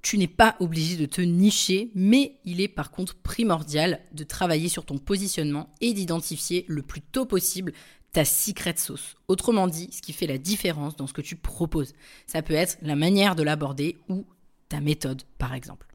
[0.00, 4.70] Tu n'es pas obligé de te nicher, mais il est par contre primordial de travailler
[4.70, 7.72] sur ton positionnement et d'identifier le plus tôt possible
[8.12, 9.16] ta secret sauce.
[9.28, 11.92] Autrement dit, ce qui fait la différence dans ce que tu proposes.
[12.26, 14.24] Ça peut être la manière de l'aborder ou
[14.70, 15.86] ta méthode, par exemple.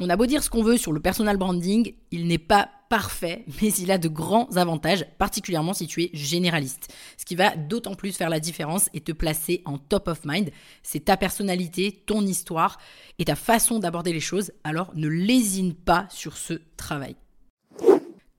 [0.00, 3.44] On a beau dire ce qu'on veut sur le personal branding, il n'est pas parfait,
[3.62, 6.92] mais il a de grands avantages, particulièrement si tu es généraliste.
[7.16, 10.50] Ce qui va d'autant plus faire la différence et te placer en top of mind.
[10.82, 12.78] C'est ta personnalité, ton histoire
[13.18, 17.16] et ta façon d'aborder les choses, alors ne lésine pas sur ce travail.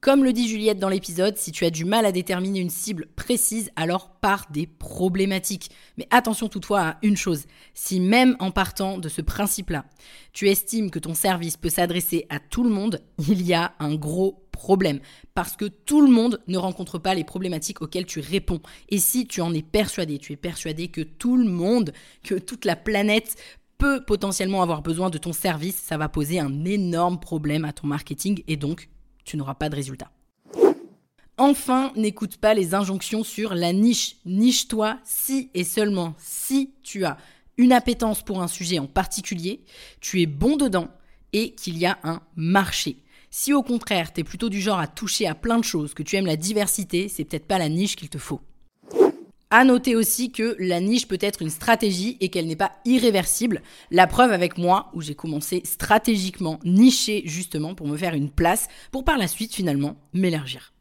[0.02, 3.06] Comme le dit Juliette dans l'épisode, si tu as du mal à déterminer une cible
[3.14, 5.70] précise, alors pars des problématiques.
[5.96, 9.84] Mais attention toutefois à une chose, si même en partant de ce principe-là,
[10.32, 13.94] tu estimes que ton service peut s'adresser à tout le monde, il y a un
[13.94, 15.00] gros problème.
[15.34, 18.60] Parce que tout le monde ne rencontre pas les problématiques auxquelles tu réponds.
[18.88, 21.92] Et si tu en es persuadé, tu es persuadé que tout le monde,
[22.22, 23.36] que toute la planète
[23.78, 27.88] peut potentiellement avoir besoin de ton service, ça va poser un énorme problème à ton
[27.88, 28.88] marketing et donc
[29.24, 30.12] tu n'auras pas de résultat.
[31.38, 34.18] Enfin, n'écoute pas les injonctions sur la niche.
[34.24, 37.16] Niche-toi si et seulement si tu as
[37.56, 39.64] une appétence pour un sujet en particulier,
[40.00, 40.88] tu es bon dedans
[41.32, 42.98] et qu'il y a un marché.
[43.34, 46.02] Si au contraire, tu es plutôt du genre à toucher à plein de choses, que
[46.02, 48.42] tu aimes la diversité, c'est peut-être pas la niche qu'il te faut.
[49.48, 53.62] À noter aussi que la niche peut être une stratégie et qu'elle n'est pas irréversible.
[53.90, 58.68] La preuve avec moi, où j'ai commencé stratégiquement niché justement pour me faire une place,
[58.90, 60.74] pour par la suite finalement m'élargir.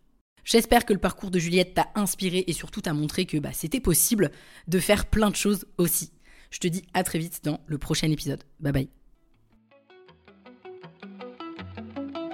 [0.44, 3.80] J'espère que le parcours de Juliette t'a inspiré et surtout t'a montré que bah, c'était
[3.80, 4.30] possible
[4.68, 6.12] de faire plein de choses aussi.
[6.50, 8.44] Je te dis à très vite dans le prochain épisode.
[8.60, 9.01] Bye bye.